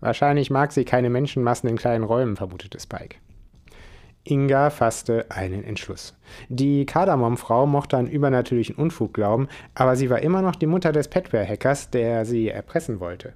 Wahrscheinlich 0.00 0.50
mag 0.50 0.72
sie 0.72 0.84
keine 0.84 1.10
Menschenmassen 1.10 1.68
in 1.68 1.76
kleinen 1.76 2.04
Räumen, 2.04 2.36
vermutete 2.36 2.78
Spike. 2.78 3.16
Inga 4.26 4.70
fasste 4.70 5.26
einen 5.30 5.64
Entschluss. 5.64 6.14
Die 6.48 6.84
Kardamom-Frau 6.84 7.66
mochte 7.66 7.96
an 7.96 8.08
übernatürlichen 8.08 8.74
Unfug 8.74 9.14
glauben, 9.14 9.48
aber 9.74 9.96
sie 9.96 10.10
war 10.10 10.20
immer 10.20 10.42
noch 10.42 10.56
die 10.56 10.66
Mutter 10.66 10.92
des 10.92 11.08
Petware-Hackers, 11.08 11.90
der 11.90 12.24
sie 12.24 12.48
erpressen 12.48 13.00
wollte. 13.00 13.32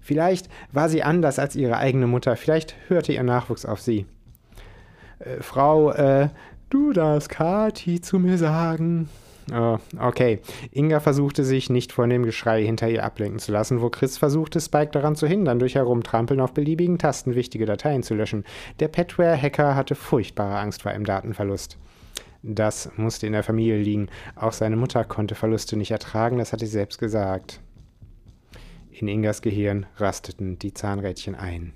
Vielleicht 0.00 0.48
war 0.72 0.88
sie 0.88 1.02
anders 1.04 1.38
als 1.38 1.54
ihre 1.54 1.76
eigene 1.76 2.08
Mutter, 2.08 2.36
vielleicht 2.36 2.74
hörte 2.88 3.12
ihr 3.12 3.22
Nachwuchs 3.22 3.64
auf 3.64 3.80
sie. 3.80 4.06
Äh, 5.20 5.40
Frau, 5.40 5.92
äh, 5.92 6.28
du 6.70 6.92
darfst 6.92 7.28
Kati 7.28 8.00
zu 8.00 8.18
mir 8.18 8.36
sagen, 8.36 9.08
Oh, 9.50 9.78
okay. 9.98 10.40
Inga 10.70 11.00
versuchte 11.00 11.44
sich 11.44 11.68
nicht 11.68 11.92
von 11.92 12.10
dem 12.10 12.24
Geschrei 12.24 12.62
hinter 12.64 12.88
ihr 12.88 13.04
ablenken 13.04 13.40
zu 13.40 13.50
lassen, 13.50 13.80
wo 13.80 13.90
Chris 13.90 14.18
versuchte, 14.18 14.60
Spike 14.60 14.92
daran 14.92 15.16
zu 15.16 15.26
hindern, 15.26 15.58
durch 15.58 15.74
Herumtrampeln 15.74 16.40
auf 16.40 16.54
beliebigen 16.54 16.98
Tasten 16.98 17.34
wichtige 17.34 17.66
Dateien 17.66 18.02
zu 18.02 18.14
löschen. 18.14 18.44
Der 18.78 18.88
Petware-Hacker 18.88 19.74
hatte 19.74 19.94
furchtbare 19.94 20.58
Angst 20.58 20.82
vor 20.82 20.92
einem 20.92 21.04
Datenverlust. 21.04 21.78
Das 22.42 22.90
musste 22.96 23.26
in 23.26 23.32
der 23.32 23.42
Familie 23.42 23.78
liegen. 23.78 24.08
Auch 24.36 24.52
seine 24.52 24.76
Mutter 24.76 25.04
konnte 25.04 25.34
Verluste 25.34 25.76
nicht 25.76 25.90
ertragen, 25.90 26.38
das 26.38 26.52
hatte 26.52 26.66
sie 26.66 26.72
selbst 26.72 26.98
gesagt. 26.98 27.60
In 28.90 29.08
Ingas 29.08 29.42
Gehirn 29.42 29.86
rasteten 29.96 30.58
die 30.58 30.74
Zahnrädchen 30.74 31.34
ein. 31.34 31.72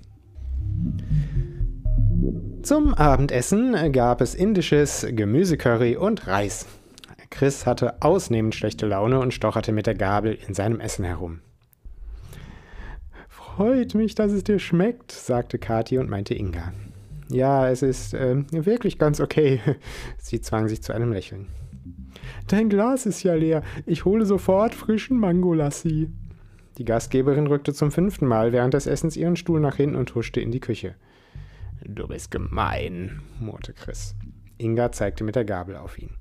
Zum 2.63 2.93
Abendessen 2.93 3.91
gab 3.93 4.21
es 4.21 4.35
indisches 4.35 5.05
Gemüsecurry 5.09 5.95
und 5.95 6.27
Reis. 6.27 6.65
Chris 7.37 7.67
hatte 7.67 8.01
ausnehmend 8.01 8.55
schlechte 8.55 8.87
Laune 8.87 9.19
und 9.19 9.31
stocherte 9.31 9.71
mit 9.71 9.85
der 9.85 9.93
Gabel 9.93 10.39
in 10.47 10.55
seinem 10.55 10.79
Essen 10.79 11.05
herum. 11.05 11.41
Freut 13.29 13.93
mich, 13.93 14.15
dass 14.15 14.31
es 14.31 14.43
dir 14.43 14.57
schmeckt, 14.57 15.11
sagte 15.11 15.59
Kathi 15.59 15.99
und 15.99 16.09
meinte 16.09 16.33
Inga. 16.33 16.73
Ja, 17.29 17.69
es 17.69 17.83
ist 17.83 18.15
äh, 18.15 18.43
wirklich 18.49 18.97
ganz 18.97 19.19
okay. 19.19 19.61
Sie 20.17 20.41
zwang 20.41 20.67
sich 20.67 20.81
zu 20.81 20.93
einem 20.93 21.13
Lächeln. 21.13 21.45
Dein 22.47 22.69
Glas 22.69 23.05
ist 23.05 23.21
ja 23.21 23.35
leer. 23.35 23.61
Ich 23.85 24.03
hole 24.03 24.25
sofort 24.25 24.73
frischen 24.73 25.19
Mangolassi. 25.19 26.09
Die 26.79 26.85
Gastgeberin 26.85 27.45
rückte 27.45 27.71
zum 27.71 27.91
fünften 27.91 28.25
Mal 28.25 28.51
während 28.51 28.73
des 28.73 28.87
Essens 28.87 29.15
ihren 29.15 29.35
Stuhl 29.35 29.59
nach 29.59 29.75
hinten 29.75 29.95
und 29.95 30.15
huschte 30.15 30.41
in 30.41 30.49
die 30.49 30.59
Küche. 30.59 30.95
Du 31.85 32.07
bist 32.07 32.31
gemein, 32.31 33.21
murrte 33.39 33.73
Chris. 33.73 34.15
Inga 34.57 34.91
zeigte 34.91 35.23
mit 35.23 35.35
der 35.35 35.45
Gabel 35.45 35.75
auf 35.75 35.99
ihn. 35.99 36.15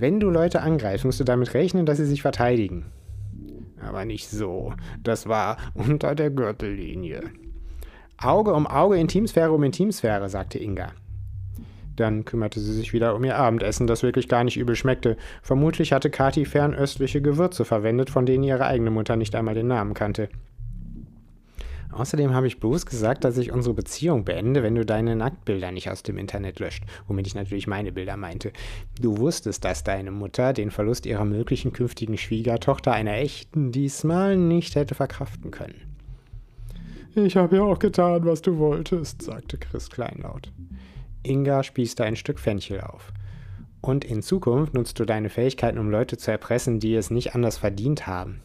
Wenn 0.00 0.18
du 0.18 0.30
Leute 0.30 0.62
angreifst, 0.62 1.04
musst 1.04 1.20
du 1.20 1.24
damit 1.24 1.52
rechnen, 1.52 1.84
dass 1.84 1.98
sie 1.98 2.06
sich 2.06 2.22
verteidigen. 2.22 2.86
Aber 3.86 4.06
nicht 4.06 4.30
so. 4.30 4.72
Das 5.02 5.28
war 5.28 5.58
unter 5.74 6.14
der 6.14 6.30
Gürtellinie. 6.30 7.24
Auge 8.16 8.54
um 8.54 8.66
Auge, 8.66 8.96
Intimsphäre 8.96 9.52
um 9.52 9.62
Intimsphäre, 9.62 10.30
sagte 10.30 10.58
Inga. 10.58 10.92
Dann 11.96 12.24
kümmerte 12.24 12.60
sie 12.60 12.72
sich 12.72 12.94
wieder 12.94 13.14
um 13.14 13.24
ihr 13.24 13.36
Abendessen, 13.36 13.86
das 13.86 14.02
wirklich 14.02 14.26
gar 14.26 14.42
nicht 14.42 14.56
übel 14.56 14.74
schmeckte. 14.74 15.18
Vermutlich 15.42 15.92
hatte 15.92 16.08
Kathi 16.08 16.46
fernöstliche 16.46 17.20
Gewürze 17.20 17.66
verwendet, 17.66 18.08
von 18.08 18.24
denen 18.24 18.44
ihre 18.44 18.64
eigene 18.64 18.90
Mutter 18.90 19.16
nicht 19.16 19.34
einmal 19.34 19.54
den 19.54 19.68
Namen 19.68 19.92
kannte. 19.92 20.30
Außerdem 21.92 22.32
habe 22.32 22.46
ich 22.46 22.60
bloß 22.60 22.86
gesagt, 22.86 23.24
dass 23.24 23.36
ich 23.36 23.50
unsere 23.50 23.74
Beziehung 23.74 24.24
beende, 24.24 24.62
wenn 24.62 24.76
du 24.76 24.84
deine 24.84 25.16
Nacktbilder 25.16 25.72
nicht 25.72 25.90
aus 25.90 26.02
dem 26.02 26.18
Internet 26.18 26.60
löscht, 26.60 26.84
womit 27.08 27.26
ich 27.26 27.34
natürlich 27.34 27.66
meine 27.66 27.90
Bilder 27.90 28.16
meinte. 28.16 28.52
Du 29.00 29.18
wusstest, 29.18 29.64
dass 29.64 29.82
deine 29.82 30.10
Mutter 30.10 30.52
den 30.52 30.70
Verlust 30.70 31.04
ihrer 31.04 31.24
möglichen 31.24 31.72
künftigen 31.72 32.16
Schwiegertochter 32.16 32.92
einer 32.92 33.14
echten 33.14 33.72
diesmal 33.72 34.36
nicht 34.36 34.76
hätte 34.76 34.94
verkraften 34.94 35.50
können. 35.50 35.96
Ich 37.16 37.36
habe 37.36 37.56
ja 37.56 37.62
auch 37.62 37.80
getan, 37.80 38.24
was 38.24 38.40
du 38.40 38.58
wolltest, 38.58 39.22
sagte 39.22 39.58
Chris 39.58 39.90
kleinlaut. 39.90 40.52
Inga 41.24 41.64
spießte 41.64 42.04
ein 42.04 42.14
Stück 42.14 42.38
Fenchel 42.38 42.80
auf. 42.80 43.12
Und 43.80 44.04
in 44.04 44.22
Zukunft 44.22 44.74
nutzt 44.74 45.00
du 45.00 45.04
deine 45.04 45.28
Fähigkeiten, 45.28 45.78
um 45.78 45.90
Leute 45.90 46.18
zu 46.18 46.30
erpressen, 46.30 46.78
die 46.78 46.94
es 46.94 47.10
nicht 47.10 47.34
anders 47.34 47.58
verdient 47.58 48.06
haben. 48.06 48.40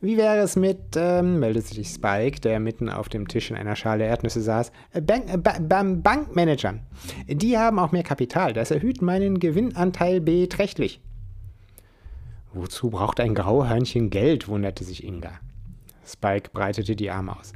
Wie 0.00 0.18
wäre 0.18 0.38
es 0.38 0.56
mit, 0.56 0.78
ähm, 0.96 1.40
meldete 1.40 1.74
sich 1.74 1.88
Spike, 1.88 2.40
der 2.40 2.60
mitten 2.60 2.90
auf 2.90 3.08
dem 3.08 3.28
Tisch 3.28 3.50
in 3.50 3.56
einer 3.56 3.76
Schale 3.76 4.04
Erdnüsse 4.04 4.42
saß, 4.42 4.70
äh, 4.92 5.00
Bank, 5.00 5.32
äh, 5.32 5.38
ba 5.38 5.56
Bankmanagern. 5.58 6.80
Die 7.26 7.56
haben 7.56 7.78
auch 7.78 7.92
mehr 7.92 8.02
Kapital. 8.02 8.52
Das 8.52 8.70
erhöht 8.70 9.00
meinen 9.00 9.40
Gewinnanteil 9.40 10.20
beträchtlich. 10.20 11.00
Wozu 12.52 12.90
braucht 12.90 13.20
ein 13.20 13.34
Grauhörnchen 13.34 14.10
Geld? 14.10 14.48
wunderte 14.48 14.84
sich 14.84 15.02
Inga. 15.02 15.32
Spike 16.06 16.50
breitete 16.52 16.94
die 16.94 17.10
Arme 17.10 17.36
aus. 17.38 17.52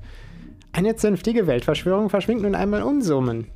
Eine 0.73 0.97
zünftige 0.97 1.47
Weltverschwörung 1.47 2.11
verschwingt 2.11 2.43
nun 2.43 2.55
einmal 2.55 2.83
Unsummen. 2.83 3.49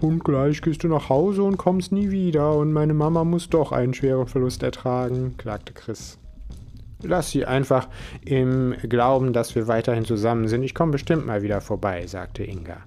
Und 0.00 0.22
gleich 0.24 0.60
gehst 0.60 0.84
du 0.84 0.88
nach 0.88 1.08
Hause 1.08 1.42
und 1.42 1.56
kommst 1.56 1.92
nie 1.92 2.10
wieder, 2.10 2.54
und 2.54 2.72
meine 2.72 2.92
Mama 2.92 3.24
muss 3.24 3.48
doch 3.48 3.72
einen 3.72 3.94
schweren 3.94 4.26
Verlust 4.26 4.62
ertragen, 4.62 5.36
klagte 5.38 5.72
Chris. 5.72 6.18
Lass 7.02 7.30
sie 7.30 7.44
einfach 7.44 7.88
im 8.24 8.74
Glauben, 8.82 9.32
dass 9.32 9.54
wir 9.54 9.68
weiterhin 9.68 10.04
zusammen 10.04 10.48
sind. 10.48 10.62
Ich 10.62 10.74
komme 10.74 10.92
bestimmt 10.92 11.26
mal 11.26 11.42
wieder 11.42 11.60
vorbei, 11.60 12.06
sagte 12.06 12.42
Inga. 12.42 12.78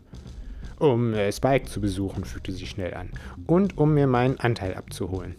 Um 0.79 1.13
äh, 1.13 1.31
Spike 1.31 1.65
zu 1.65 1.81
besuchen, 1.81 2.23
fügte 2.23 2.51
sie 2.51 2.65
schnell 2.65 2.93
an. 2.93 3.09
Und 3.45 3.77
um 3.77 3.93
mir 3.93 4.07
meinen 4.07 4.39
Anteil 4.39 4.75
abzuholen. 4.75 5.35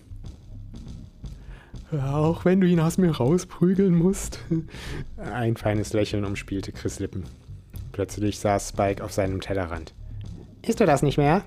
Auch 1.93 2.45
wenn 2.45 2.61
du 2.61 2.69
ihn 2.69 2.79
aus 2.79 2.99
mir 2.99 3.11
rausprügeln 3.11 3.95
musst. 3.95 4.39
Ein 5.17 5.57
feines 5.57 5.93
Lächeln 5.93 6.25
umspielte 6.25 6.73
Chris 6.73 7.01
Lippen. 7.01 7.25
Plötzlich 7.91 8.39
saß 8.39 8.69
Spike 8.69 9.03
auf 9.03 9.13
seinem 9.13 9.41
Tellerrand. 9.41 9.95
Isst 10.63 10.79
du 10.79 10.87
das 10.87 11.03
nicht 11.03 11.19
mehr? 11.19 11.43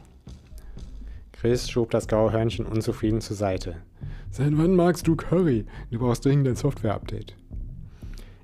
Chris 1.31 1.69
schob 1.69 1.91
das 1.91 2.07
graue 2.07 2.31
Hörnchen 2.31 2.65
unzufrieden 2.65 3.21
zur 3.21 3.37
Seite. 3.37 3.77
Seit 4.29 4.57
wann 4.57 4.75
magst 4.75 5.07
du 5.07 5.15
Curry? 5.15 5.65
Du 5.91 5.99
brauchst 5.99 6.25
dringend 6.25 6.47
ein 6.47 6.55
Software-Update. 6.55 7.35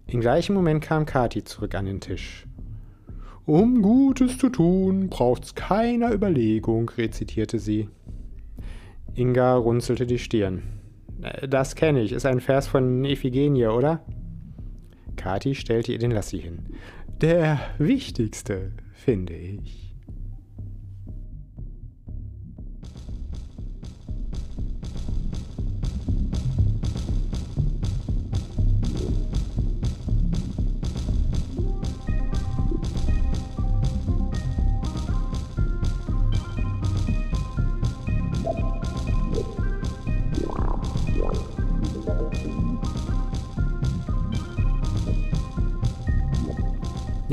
Im 0.07 0.21
gleichen 0.21 0.55
Moment 0.55 0.83
kam 0.83 1.05
Kati 1.05 1.43
zurück 1.43 1.75
an 1.75 1.85
den 1.85 1.99
Tisch. 1.99 2.47
Um 3.45 3.81
Gutes 3.81 4.37
zu 4.37 4.49
tun, 4.49 5.09
braucht's 5.09 5.55
keiner 5.55 6.13
Überlegung, 6.13 6.89
rezitierte 6.89 7.59
sie. 7.59 7.89
Inga 9.15 9.55
runzelte 9.55 10.05
die 10.05 10.19
Stirn. 10.19 10.63
Äh, 11.21 11.47
das 11.47 11.75
kenne 11.75 12.01
ich, 12.01 12.11
ist 12.11 12.25
ein 12.25 12.39
Vers 12.39 12.67
von 12.67 13.03
Iphigenie, 13.05 13.67
oder? 13.67 14.03
Kati 15.15 15.55
stellte 15.55 15.91
ihr 15.91 15.99
den 15.99 16.11
Lassi 16.11 16.39
hin. 16.39 16.59
Der 17.21 17.59
wichtigste, 17.77 18.71
finde 18.93 19.35
ich. 19.35 19.88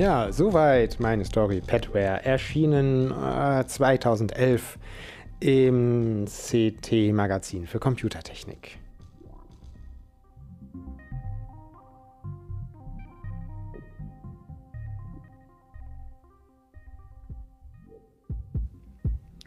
Ja, 0.07 0.31
soweit 0.31 1.01
meine 1.01 1.25
Story 1.25 1.61
Petware, 1.61 2.25
erschienen 2.25 3.11
äh, 3.11 3.67
2011 3.67 4.79
im 5.41 6.27
CT 6.27 7.13
Magazin 7.13 7.67
für 7.67 7.81
Computertechnik. 7.81 8.79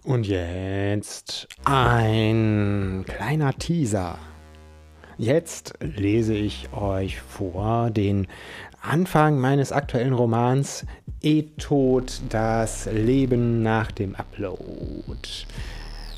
Und 0.04 0.28
jetzt 0.28 1.48
ein 1.64 3.06
kleiner 3.08 3.54
Teaser. 3.54 4.20
Jetzt 5.18 5.74
lese 5.82 6.34
ich 6.34 6.72
euch 6.72 7.20
vor 7.20 7.92
den 7.92 8.28
Anfang 8.82 9.40
meines 9.40 9.72
aktuellen 9.72 10.14
Romans 10.14 10.86
E-Tod, 11.22 12.22
das 12.30 12.88
Leben 12.92 13.62
nach 13.62 13.92
dem 13.92 14.16
Upload. 14.16 15.20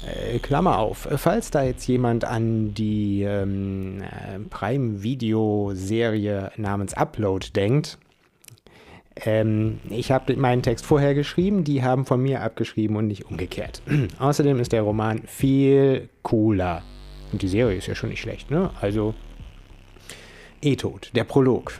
Äh, 0.06 0.40
Klammer 0.40 0.80
auf, 0.80 1.08
falls 1.16 1.52
da 1.52 1.64
jetzt 1.64 1.88
jemand 1.88 2.26
an 2.26 2.74
die 2.74 3.24
ähm, 3.24 4.02
äh, 4.02 4.40
Prime-Video-Serie 4.50 6.52
namens 6.58 6.94
Upload 6.94 7.48
denkt, 7.56 7.98
ähm, 9.16 9.80
ich 9.90 10.12
habe 10.12 10.36
meinen 10.36 10.64
Text 10.64 10.86
vorher 10.86 11.14
geschrieben, 11.14 11.64
die 11.64 11.84
haben 11.84 12.06
von 12.06 12.22
mir 12.22 12.42
abgeschrieben 12.42 12.96
und 12.96 13.08
nicht 13.08 13.26
umgekehrt. 13.26 13.82
Außerdem 14.20 14.60
ist 14.60 14.72
der 14.72 14.84
Roman 14.84 15.22
viel 15.26 16.10
cooler. 16.24 16.84
Und 17.32 17.42
die 17.42 17.48
Serie 17.48 17.78
ist 17.78 17.88
ja 17.88 17.96
schon 17.96 18.10
nicht 18.10 18.22
schlecht, 18.22 18.52
ne? 18.52 18.72
Also, 18.82 19.14
E-Tod, 20.62 21.12
der 21.16 21.24
Prolog. 21.24 21.74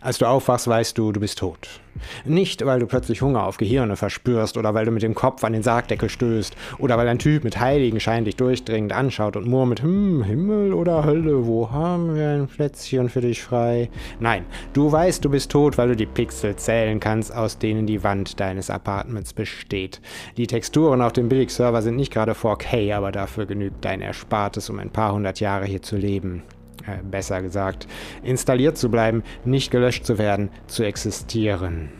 Als 0.00 0.18
du 0.18 0.26
aufwachst, 0.26 0.66
weißt 0.66 0.96
du, 0.96 1.12
du 1.12 1.20
bist 1.20 1.38
tot. 1.38 1.80
Nicht, 2.24 2.64
weil 2.64 2.80
du 2.80 2.86
plötzlich 2.86 3.20
Hunger 3.22 3.44
auf 3.44 3.58
Gehirne 3.58 3.96
verspürst 3.96 4.56
oder 4.56 4.74
weil 4.74 4.86
du 4.86 4.90
mit 4.90 5.02
dem 5.02 5.14
Kopf 5.14 5.44
an 5.44 5.52
den 5.52 5.62
Sargdeckel 5.62 6.08
stößt 6.08 6.56
oder 6.78 6.96
weil 6.96 7.08
ein 7.08 7.18
Typ 7.18 7.44
mit 7.44 7.60
Heiligenschein 7.60 8.24
dich 8.24 8.36
durchdringend 8.36 8.92
anschaut 8.92 9.36
und 9.36 9.46
murmelt, 9.46 9.82
hm, 9.82 10.22
Himmel 10.24 10.72
oder 10.72 11.04
Hölle, 11.04 11.46
wo 11.46 11.70
haben 11.70 12.14
wir 12.14 12.28
ein 12.28 12.48
Plätzchen 12.48 13.08
für 13.08 13.20
dich 13.20 13.42
frei? 13.42 13.90
Nein, 14.20 14.46
du 14.72 14.90
weißt, 14.90 15.24
du 15.24 15.30
bist 15.30 15.50
tot, 15.50 15.76
weil 15.78 15.88
du 15.88 15.96
die 15.96 16.06
Pixel 16.06 16.56
zählen 16.56 16.98
kannst, 16.98 17.34
aus 17.34 17.58
denen 17.58 17.86
die 17.86 18.02
Wand 18.02 18.40
deines 18.40 18.70
Apartments 18.70 19.32
besteht. 19.32 20.00
Die 20.36 20.46
Texturen 20.46 21.02
auf 21.02 21.12
dem 21.12 21.28
Billigserver 21.28 21.82
sind 21.82 21.96
nicht 21.96 22.12
gerade 22.12 22.32
4K, 22.32 22.94
aber 22.94 23.12
dafür 23.12 23.46
genügt 23.46 23.84
dein 23.84 24.00
Erspartes, 24.00 24.70
um 24.70 24.78
ein 24.78 24.90
paar 24.90 25.12
hundert 25.12 25.40
Jahre 25.40 25.66
hier 25.66 25.82
zu 25.82 25.96
leben 25.96 26.42
äh, 26.86 27.02
besser 27.02 27.42
gesagt, 27.42 27.86
installiert 28.22 28.76
zu 28.76 28.90
bleiben, 28.90 29.22
nicht 29.44 29.70
gelöscht 29.70 30.04
zu 30.04 30.18
werden, 30.18 30.50
zu 30.66 30.82
existieren. 30.82 31.90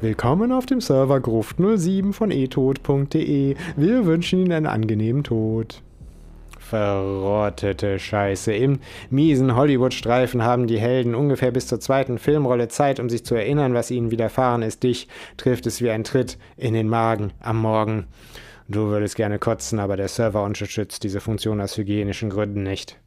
Willkommen 0.00 0.50
auf 0.50 0.66
dem 0.66 0.80
Server 0.80 1.18
Gruft07 1.18 2.12
von 2.12 2.32
etod.de. 2.32 3.54
Wir 3.76 4.04
wünschen 4.04 4.40
Ihnen 4.40 4.52
einen 4.52 4.66
angenehmen 4.66 5.22
Tod. 5.22 5.80
Verrottete 6.58 7.98
Scheiße. 7.98 8.52
Im 8.52 8.80
miesen 9.10 9.54
Hollywood-Streifen 9.54 10.42
haben 10.42 10.66
die 10.66 10.80
Helden 10.80 11.14
ungefähr 11.14 11.50
bis 11.50 11.66
zur 11.66 11.80
zweiten 11.80 12.18
Filmrolle 12.18 12.68
Zeit, 12.68 12.98
um 12.98 13.10
sich 13.10 13.24
zu 13.24 13.34
erinnern, 13.34 13.74
was 13.74 13.90
ihnen 13.90 14.10
widerfahren 14.10 14.62
ist. 14.62 14.82
Dich 14.82 15.06
trifft 15.36 15.66
es 15.66 15.82
wie 15.82 15.90
ein 15.90 16.02
Tritt 16.02 16.38
in 16.56 16.74
den 16.74 16.88
Magen 16.88 17.32
am 17.40 17.58
Morgen. 17.60 18.06
Du 18.68 18.86
würdest 18.86 19.16
gerne 19.16 19.38
kotzen, 19.38 19.78
aber 19.78 19.96
der 19.96 20.08
Server 20.08 20.42
unterstützt 20.44 21.02
diese 21.02 21.20
Funktion 21.20 21.60
aus 21.60 21.76
hygienischen 21.76 22.30
Gründen 22.30 22.62
nicht. 22.62 22.98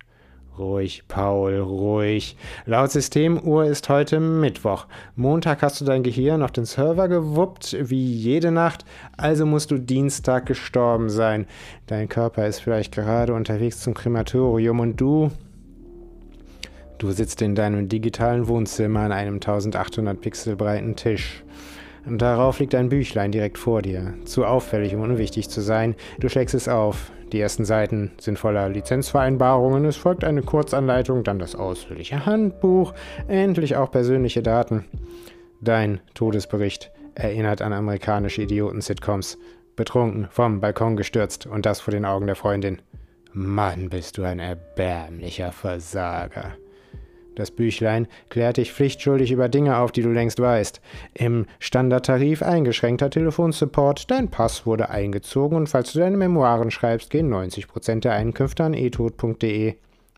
Ruhig, 0.57 1.03
Paul, 1.09 1.59
ruhig. 1.59 2.37
Laut 2.65 2.89
Systemuhr 2.89 3.65
ist 3.65 3.89
heute 3.89 4.21
Mittwoch. 4.21 4.87
Montag 5.17 5.61
hast 5.61 5.81
du 5.81 5.85
dein 5.85 6.01
Gehirn 6.01 6.43
auf 6.43 6.51
den 6.51 6.63
Server 6.63 7.09
gewuppt, 7.09 7.75
wie 7.81 8.13
jede 8.13 8.51
Nacht, 8.51 8.85
also 9.17 9.45
musst 9.45 9.71
du 9.71 9.77
Dienstag 9.77 10.45
gestorben 10.45 11.09
sein. 11.09 11.45
Dein 11.87 12.07
Körper 12.07 12.47
ist 12.47 12.59
vielleicht 12.59 12.93
gerade 12.93 13.33
unterwegs 13.33 13.81
zum 13.81 13.93
Krematorium 13.93 14.79
und 14.79 14.95
du. 14.95 15.29
Du 16.99 17.11
sitzt 17.11 17.41
in 17.41 17.55
deinem 17.55 17.89
digitalen 17.89 18.47
Wohnzimmer 18.47 19.01
an 19.01 19.11
einem 19.11 19.35
1800 19.35 20.21
Pixel 20.21 20.55
breiten 20.55 20.95
Tisch. 20.95 21.43
Darauf 22.07 22.59
liegt 22.59 22.75
ein 22.75 22.89
Büchlein 22.89 23.31
direkt 23.31 23.57
vor 23.57 23.81
dir. 23.81 24.13
Zu 24.25 24.45
auffällig, 24.45 24.93
um 24.93 25.01
unwichtig 25.01 25.49
zu 25.49 25.61
sein. 25.61 25.95
Du 26.19 26.29
schlägst 26.29 26.53
es 26.53 26.67
auf. 26.67 27.11
Die 27.31 27.39
ersten 27.39 27.65
Seiten 27.65 28.11
sind 28.19 28.37
voller 28.37 28.69
Lizenzvereinbarungen, 28.69 29.83
es 29.85 29.95
folgt 29.97 30.23
eine 30.23 30.43
Kurzanleitung, 30.43 31.23
dann 31.23 31.39
das 31.39 31.55
ausführliche 31.55 32.25
Handbuch, 32.25 32.93
endlich 33.27 33.75
auch 33.75 33.89
persönliche 33.89 34.43
Daten. 34.43 34.85
Dein 35.59 35.99
Todesbericht 36.13 36.91
erinnert 37.15 37.63
an 37.63 37.73
amerikanische 37.73 38.43
Idioten-Sitcoms. 38.43 39.39
Betrunken, 39.75 40.27
vom 40.29 40.61
Balkon 40.61 40.95
gestürzt 40.95 41.47
und 41.47 41.65
das 41.65 41.81
vor 41.81 41.91
den 41.91 42.05
Augen 42.05 42.27
der 42.27 42.35
Freundin. 42.35 42.81
Mann, 43.33 43.89
bist 43.89 44.17
du 44.17 44.23
ein 44.23 44.39
erbärmlicher 44.39 45.51
Versager. 45.51 46.53
Das 47.35 47.51
Büchlein 47.51 48.07
klärt 48.29 48.57
dich 48.57 48.71
pflichtschuldig 48.71 49.31
über 49.31 49.49
Dinge 49.49 49.77
auf, 49.77 49.91
die 49.91 50.01
du 50.01 50.09
längst 50.09 50.39
weißt. 50.39 50.81
Im 51.13 51.45
Standardtarif 51.59 52.41
eingeschränkter 52.41 53.09
Telefonsupport, 53.09 54.09
dein 54.09 54.29
Pass 54.29 54.65
wurde 54.65 54.89
eingezogen 54.89 55.57
und 55.57 55.67
falls 55.67 55.93
du 55.93 55.99
deine 55.99 56.17
Memoiren 56.17 56.71
schreibst, 56.71 57.09
gehen 57.09 57.31
90% 57.31 57.99
der 57.99 58.13
Einkünfte 58.13 58.63
an 58.63 58.73
etod.de. 58.73 59.75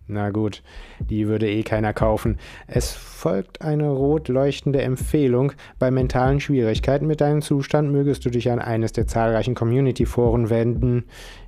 Na 0.10 0.30
gut, 0.30 0.64
die 1.00 1.28
würde 1.28 1.50
eh 1.50 1.64
keiner 1.64 1.92
kaufen. 1.92 2.38
Es 2.66 2.94
folgt 2.94 3.62
eine 3.62 3.90
rot 3.90 4.30
leuchtende 4.30 4.82
Empfehlung. 4.82 5.52
Bei 5.80 5.92
mentalen 5.92 6.40
Schwierigkeiten 6.40 7.08
mit 7.08 7.20
deinem 7.20 7.42
Zustand 7.42 7.92
mögest 7.92 8.24
du 8.24 8.30
dich 8.30 8.50
an 8.50 8.60
eines 8.60 8.94
der 8.94 9.08
zahlreichen 9.08 9.54
Community-Foren 9.54 10.50
wenden. 10.50 11.04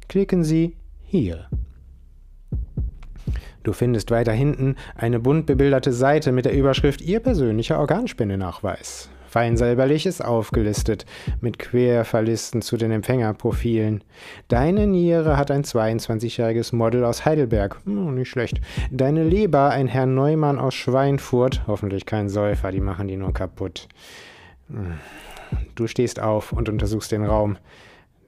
Klicken 0.10 0.44
Sie 0.44 0.76
hier. 1.06 1.48
Du 3.64 3.74
findest 3.74 4.12
weiter 4.12 4.32
hinten 4.32 4.76
eine 4.96 5.20
bunt 5.20 5.46
bebilderte 5.46 5.92
Seite 5.92 6.32
mit 6.32 6.46
der 6.46 6.54
Überschrift 6.54 7.02
Ihr 7.02 7.20
persönlicher 7.20 7.80
Organspendenachweis. 7.80 9.10
Fein 9.30 9.58
säuberlich 9.58 10.08
ist 10.08 10.26
aufgelistet, 10.26 11.06
mit 11.40 11.60
Querverlisten 11.60 12.64
zu 12.64 12.78
den 12.78 12.90
Empfängerprofilen. 12.90 14.04
Deine 14.48 14.88
Niere 14.88 15.38
hat 15.38 15.52
ein 15.52 15.64
22-jähriges 15.64 16.74
Model 16.76 17.06
aus 17.06 17.26
Heidelberg. 17.26 17.78
Hm, 17.86 18.16
nicht 18.16 18.30
schlecht. 18.30 18.60
Deine 18.90 19.24
Leber 19.24 19.70
ein 19.70 19.88
Herr 19.88 20.08
Neumann 20.08 20.58
aus 20.58 20.74
Schweinfurt. 20.74 21.62
Hoffentlich 21.68 22.08
kein 22.08 22.28
Säufer, 22.28 22.72
die 22.72 22.82
machen 22.82 23.08
die 23.08 23.18
nur 23.18 23.32
kaputt. 23.32 23.88
Du 25.76 25.86
stehst 25.86 26.20
auf 26.20 26.52
und 26.52 26.68
untersuchst 26.68 27.12
den 27.12 27.24
Raum. 27.24 27.58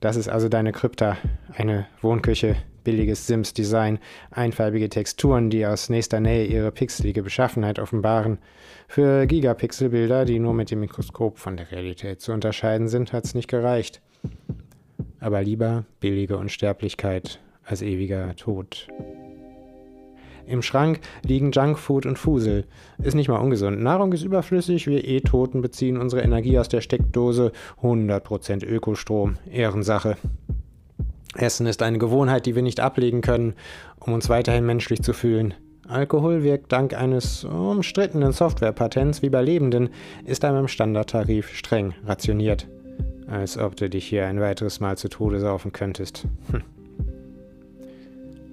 Das 0.01 0.15
ist 0.15 0.29
also 0.29 0.49
deine 0.49 0.71
Krypta, 0.71 1.17
eine 1.55 1.87
Wohnküche, 2.01 2.57
billiges 2.83 3.27
Sims-Design, 3.27 3.99
einfarbige 4.31 4.89
Texturen, 4.89 5.49
die 5.49 5.65
aus 5.65 5.89
nächster 5.89 6.19
Nähe 6.19 6.45
ihre 6.45 6.71
pixelige 6.71 7.23
Beschaffenheit 7.23 7.79
offenbaren. 7.79 8.37
Für 8.87 9.25
Gigapixel-Bilder, 9.27 10.25
die 10.25 10.39
nur 10.39 10.53
mit 10.53 10.71
dem 10.71 10.79
Mikroskop 10.81 11.37
von 11.37 11.57
der 11.57 11.71
Realität 11.71 12.21
zu 12.21 12.31
unterscheiden 12.31 12.87
sind, 12.87 13.13
hat's 13.13 13.33
nicht 13.33 13.47
gereicht. 13.47 14.01
Aber 15.19 15.41
lieber 15.41 15.85
billige 15.99 16.37
Unsterblichkeit 16.37 17.39
als 17.63 17.81
ewiger 17.81 18.35
Tod. 18.35 18.87
Im 20.47 20.61
Schrank 20.61 20.99
liegen 21.23 21.51
Junkfood 21.51 22.05
und 22.05 22.19
Fusel. 22.19 22.65
Ist 23.01 23.13
nicht 23.13 23.29
mal 23.29 23.37
ungesund. 23.37 23.81
Nahrung 23.81 24.11
ist 24.11 24.23
überflüssig, 24.23 24.87
wir 24.87 25.07
E-Toten 25.07 25.61
beziehen 25.61 25.97
unsere 25.97 26.23
Energie 26.23 26.59
aus 26.59 26.67
der 26.67 26.81
Steckdose. 26.81 27.51
100% 27.81 28.65
Ökostrom. 28.65 29.37
Ehrensache. 29.49 30.17
Essen 31.35 31.65
ist 31.65 31.81
eine 31.81 31.97
Gewohnheit, 31.97 32.45
die 32.45 32.55
wir 32.55 32.61
nicht 32.61 32.79
ablegen 32.79 33.21
können, 33.21 33.53
um 33.99 34.13
uns 34.13 34.29
weiterhin 34.29 34.65
menschlich 34.65 35.01
zu 35.01 35.13
fühlen. 35.13 35.53
Alkohol 35.87 36.43
wirkt 36.43 36.71
dank 36.71 36.93
eines 36.93 37.43
umstrittenen 37.43 38.31
Softwarepatents 38.31 39.21
wie 39.21 39.29
bei 39.29 39.41
Lebenden, 39.41 39.89
ist 40.25 40.45
einem 40.45 40.67
Standardtarif 40.67 41.53
streng 41.53 41.93
rationiert. 42.05 42.67
Als 43.27 43.57
ob 43.57 43.75
du 43.75 43.89
dich 43.89 44.05
hier 44.05 44.25
ein 44.25 44.39
weiteres 44.39 44.79
Mal 44.79 44.97
zu 44.97 45.09
Tode 45.09 45.39
saufen 45.39 45.71
könntest. 45.71 46.27
Hm. 46.51 46.63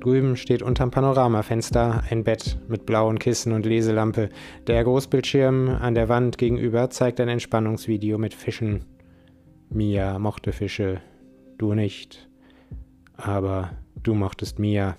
Drüben 0.00 0.36
steht 0.36 0.62
unterm 0.62 0.92
Panoramafenster 0.92 2.04
ein 2.08 2.22
Bett 2.22 2.58
mit 2.68 2.86
blauen 2.86 3.18
Kissen 3.18 3.52
und 3.52 3.66
Leselampe. 3.66 4.28
Der 4.68 4.84
Großbildschirm 4.84 5.68
an 5.68 5.94
der 5.94 6.08
Wand 6.08 6.38
gegenüber 6.38 6.88
zeigt 6.90 7.20
ein 7.20 7.28
Entspannungsvideo 7.28 8.18
mit 8.18 8.34
Fischen. 8.34 8.84
Mia 9.70 10.18
mochte 10.20 10.52
Fische, 10.52 11.00
du 11.58 11.74
nicht. 11.74 12.27
Aber 13.18 13.70
du 14.02 14.14
mochtest 14.14 14.58
Mia. 14.58 14.96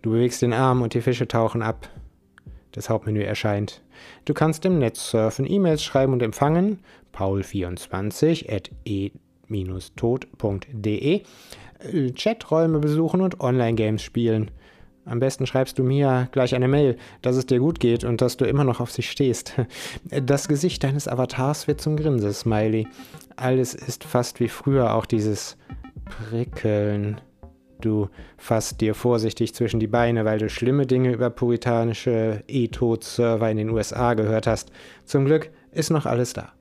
Du 0.00 0.12
bewegst 0.12 0.40
den 0.40 0.54
Arm 0.54 0.80
und 0.82 0.94
die 0.94 1.02
Fische 1.02 1.28
tauchen 1.28 1.60
ab. 1.60 1.90
Das 2.72 2.88
Hauptmenü 2.88 3.22
erscheint. 3.22 3.82
Du 4.24 4.32
kannst 4.32 4.64
im 4.64 4.78
Netz 4.78 5.10
surfen, 5.10 5.44
E-Mails 5.50 5.82
schreiben 5.82 6.12
und 6.12 6.22
empfangen. 6.22 6.78
paul24 7.12 8.50
at 8.54 8.70
e-tod.de 8.84 9.12
Chaträume 12.14 12.78
besuchen 12.78 13.20
und 13.20 13.40
Online-Games 13.40 14.02
spielen. 14.02 14.50
Am 15.04 15.20
besten 15.20 15.46
schreibst 15.46 15.78
du 15.78 15.82
mir 15.82 16.28
gleich 16.32 16.54
eine 16.54 16.68
Mail, 16.68 16.98
dass 17.22 17.36
es 17.36 17.46
dir 17.46 17.58
gut 17.60 17.80
geht 17.80 18.04
und 18.04 18.20
dass 18.20 18.36
du 18.36 18.44
immer 18.44 18.64
noch 18.64 18.80
auf 18.80 18.92
sie 18.92 19.02
stehst. 19.02 19.54
Das 20.10 20.48
Gesicht 20.48 20.84
deines 20.84 21.08
Avatars 21.08 21.66
wird 21.66 21.80
zum 21.80 21.96
Grinse-Smiley. 21.96 22.86
Alles 23.36 23.74
ist 23.74 24.04
fast 24.04 24.38
wie 24.38 24.48
früher, 24.48 24.94
auch 24.94 25.06
dieses 25.06 25.56
Prickeln. 26.08 27.20
Du 27.80 28.08
fasst 28.36 28.80
dir 28.80 28.94
vorsichtig 28.94 29.54
zwischen 29.54 29.78
die 29.78 29.86
Beine, 29.86 30.24
weil 30.24 30.38
du 30.38 30.48
schlimme 30.48 30.86
Dinge 30.86 31.12
über 31.12 31.30
puritanische 31.30 32.42
E-Tod-Server 32.48 33.50
in 33.50 33.56
den 33.56 33.70
USA 33.70 34.14
gehört 34.14 34.46
hast. 34.46 34.72
Zum 35.04 35.26
Glück 35.26 35.50
ist 35.70 35.90
noch 35.90 36.06
alles 36.06 36.32
da. 36.32 36.52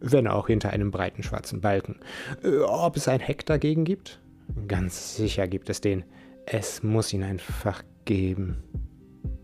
Wenn 0.00 0.26
auch 0.26 0.46
hinter 0.46 0.70
einem 0.70 0.90
breiten 0.90 1.22
schwarzen 1.22 1.60
Balken. 1.60 2.00
Äh, 2.42 2.58
ob 2.58 2.96
es 2.96 3.08
ein 3.08 3.20
Heck 3.20 3.44
dagegen 3.44 3.84
gibt? 3.84 4.20
Ganz 4.66 5.16
sicher 5.16 5.46
gibt 5.46 5.68
es 5.68 5.80
den. 5.80 6.04
Es 6.46 6.82
muss 6.82 7.12
ihn 7.12 7.22
einfach 7.22 7.82
geben. 8.04 8.62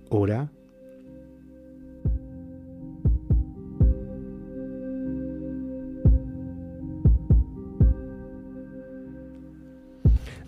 Oder? 0.09 0.51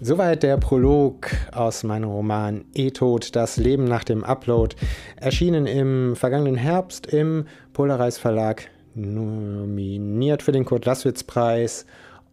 Soweit 0.06 0.42
der 0.42 0.58
Prolog 0.58 1.30
aus 1.50 1.82
meinem 1.82 2.10
Roman 2.10 2.66
E-Tod, 2.74 3.34
das 3.34 3.56
Leben 3.56 3.84
nach 3.84 4.04
dem 4.04 4.22
Upload, 4.22 4.76
erschienen 5.16 5.66
im 5.66 6.14
vergangenen 6.14 6.56
Herbst 6.56 7.06
im 7.06 7.46
Polaris 7.72 8.18
Verlag, 8.18 8.68
nominiert 8.94 10.42
für 10.42 10.52
den 10.52 10.66
Kurt 10.66 10.84
Lasswitz 10.84 11.24
Preis 11.24 11.86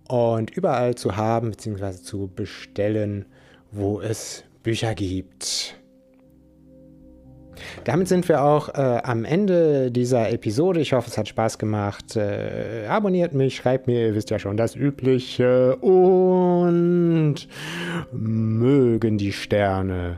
und 0.10 0.52
überall 0.52 0.96
zu 0.96 1.16
haben 1.16 1.52
bzw. 1.52 1.94
zu 1.94 2.30
bestellen, 2.36 3.24
wo 3.72 4.02
es 4.02 4.44
Bücher 4.64 4.94
gibt. 4.94 5.81
Damit 7.84 8.08
sind 8.08 8.28
wir 8.28 8.43
auch 8.43 8.69
äh, 8.69 9.02
am 9.04 9.26
Ende 9.26 9.91
dieser 9.91 10.32
Episode. 10.32 10.80
Ich 10.80 10.93
hoffe, 10.93 11.10
es 11.10 11.17
hat 11.17 11.28
Spaß 11.28 11.58
gemacht. 11.58 12.15
Äh, 12.15 12.86
abonniert 12.88 13.34
mich, 13.34 13.56
schreibt 13.56 13.88
mir, 13.88 14.08
ihr 14.08 14.15
wisst 14.15 14.30
ja 14.30 14.39
schon 14.39 14.58
das 14.58 14.76
Übliche. 14.76 15.76
Und 15.78 17.47
mögen 18.12 19.17
die 19.17 19.32
Sterne 19.32 20.17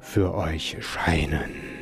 für 0.00 0.34
euch 0.34 0.76
scheinen. 0.80 1.73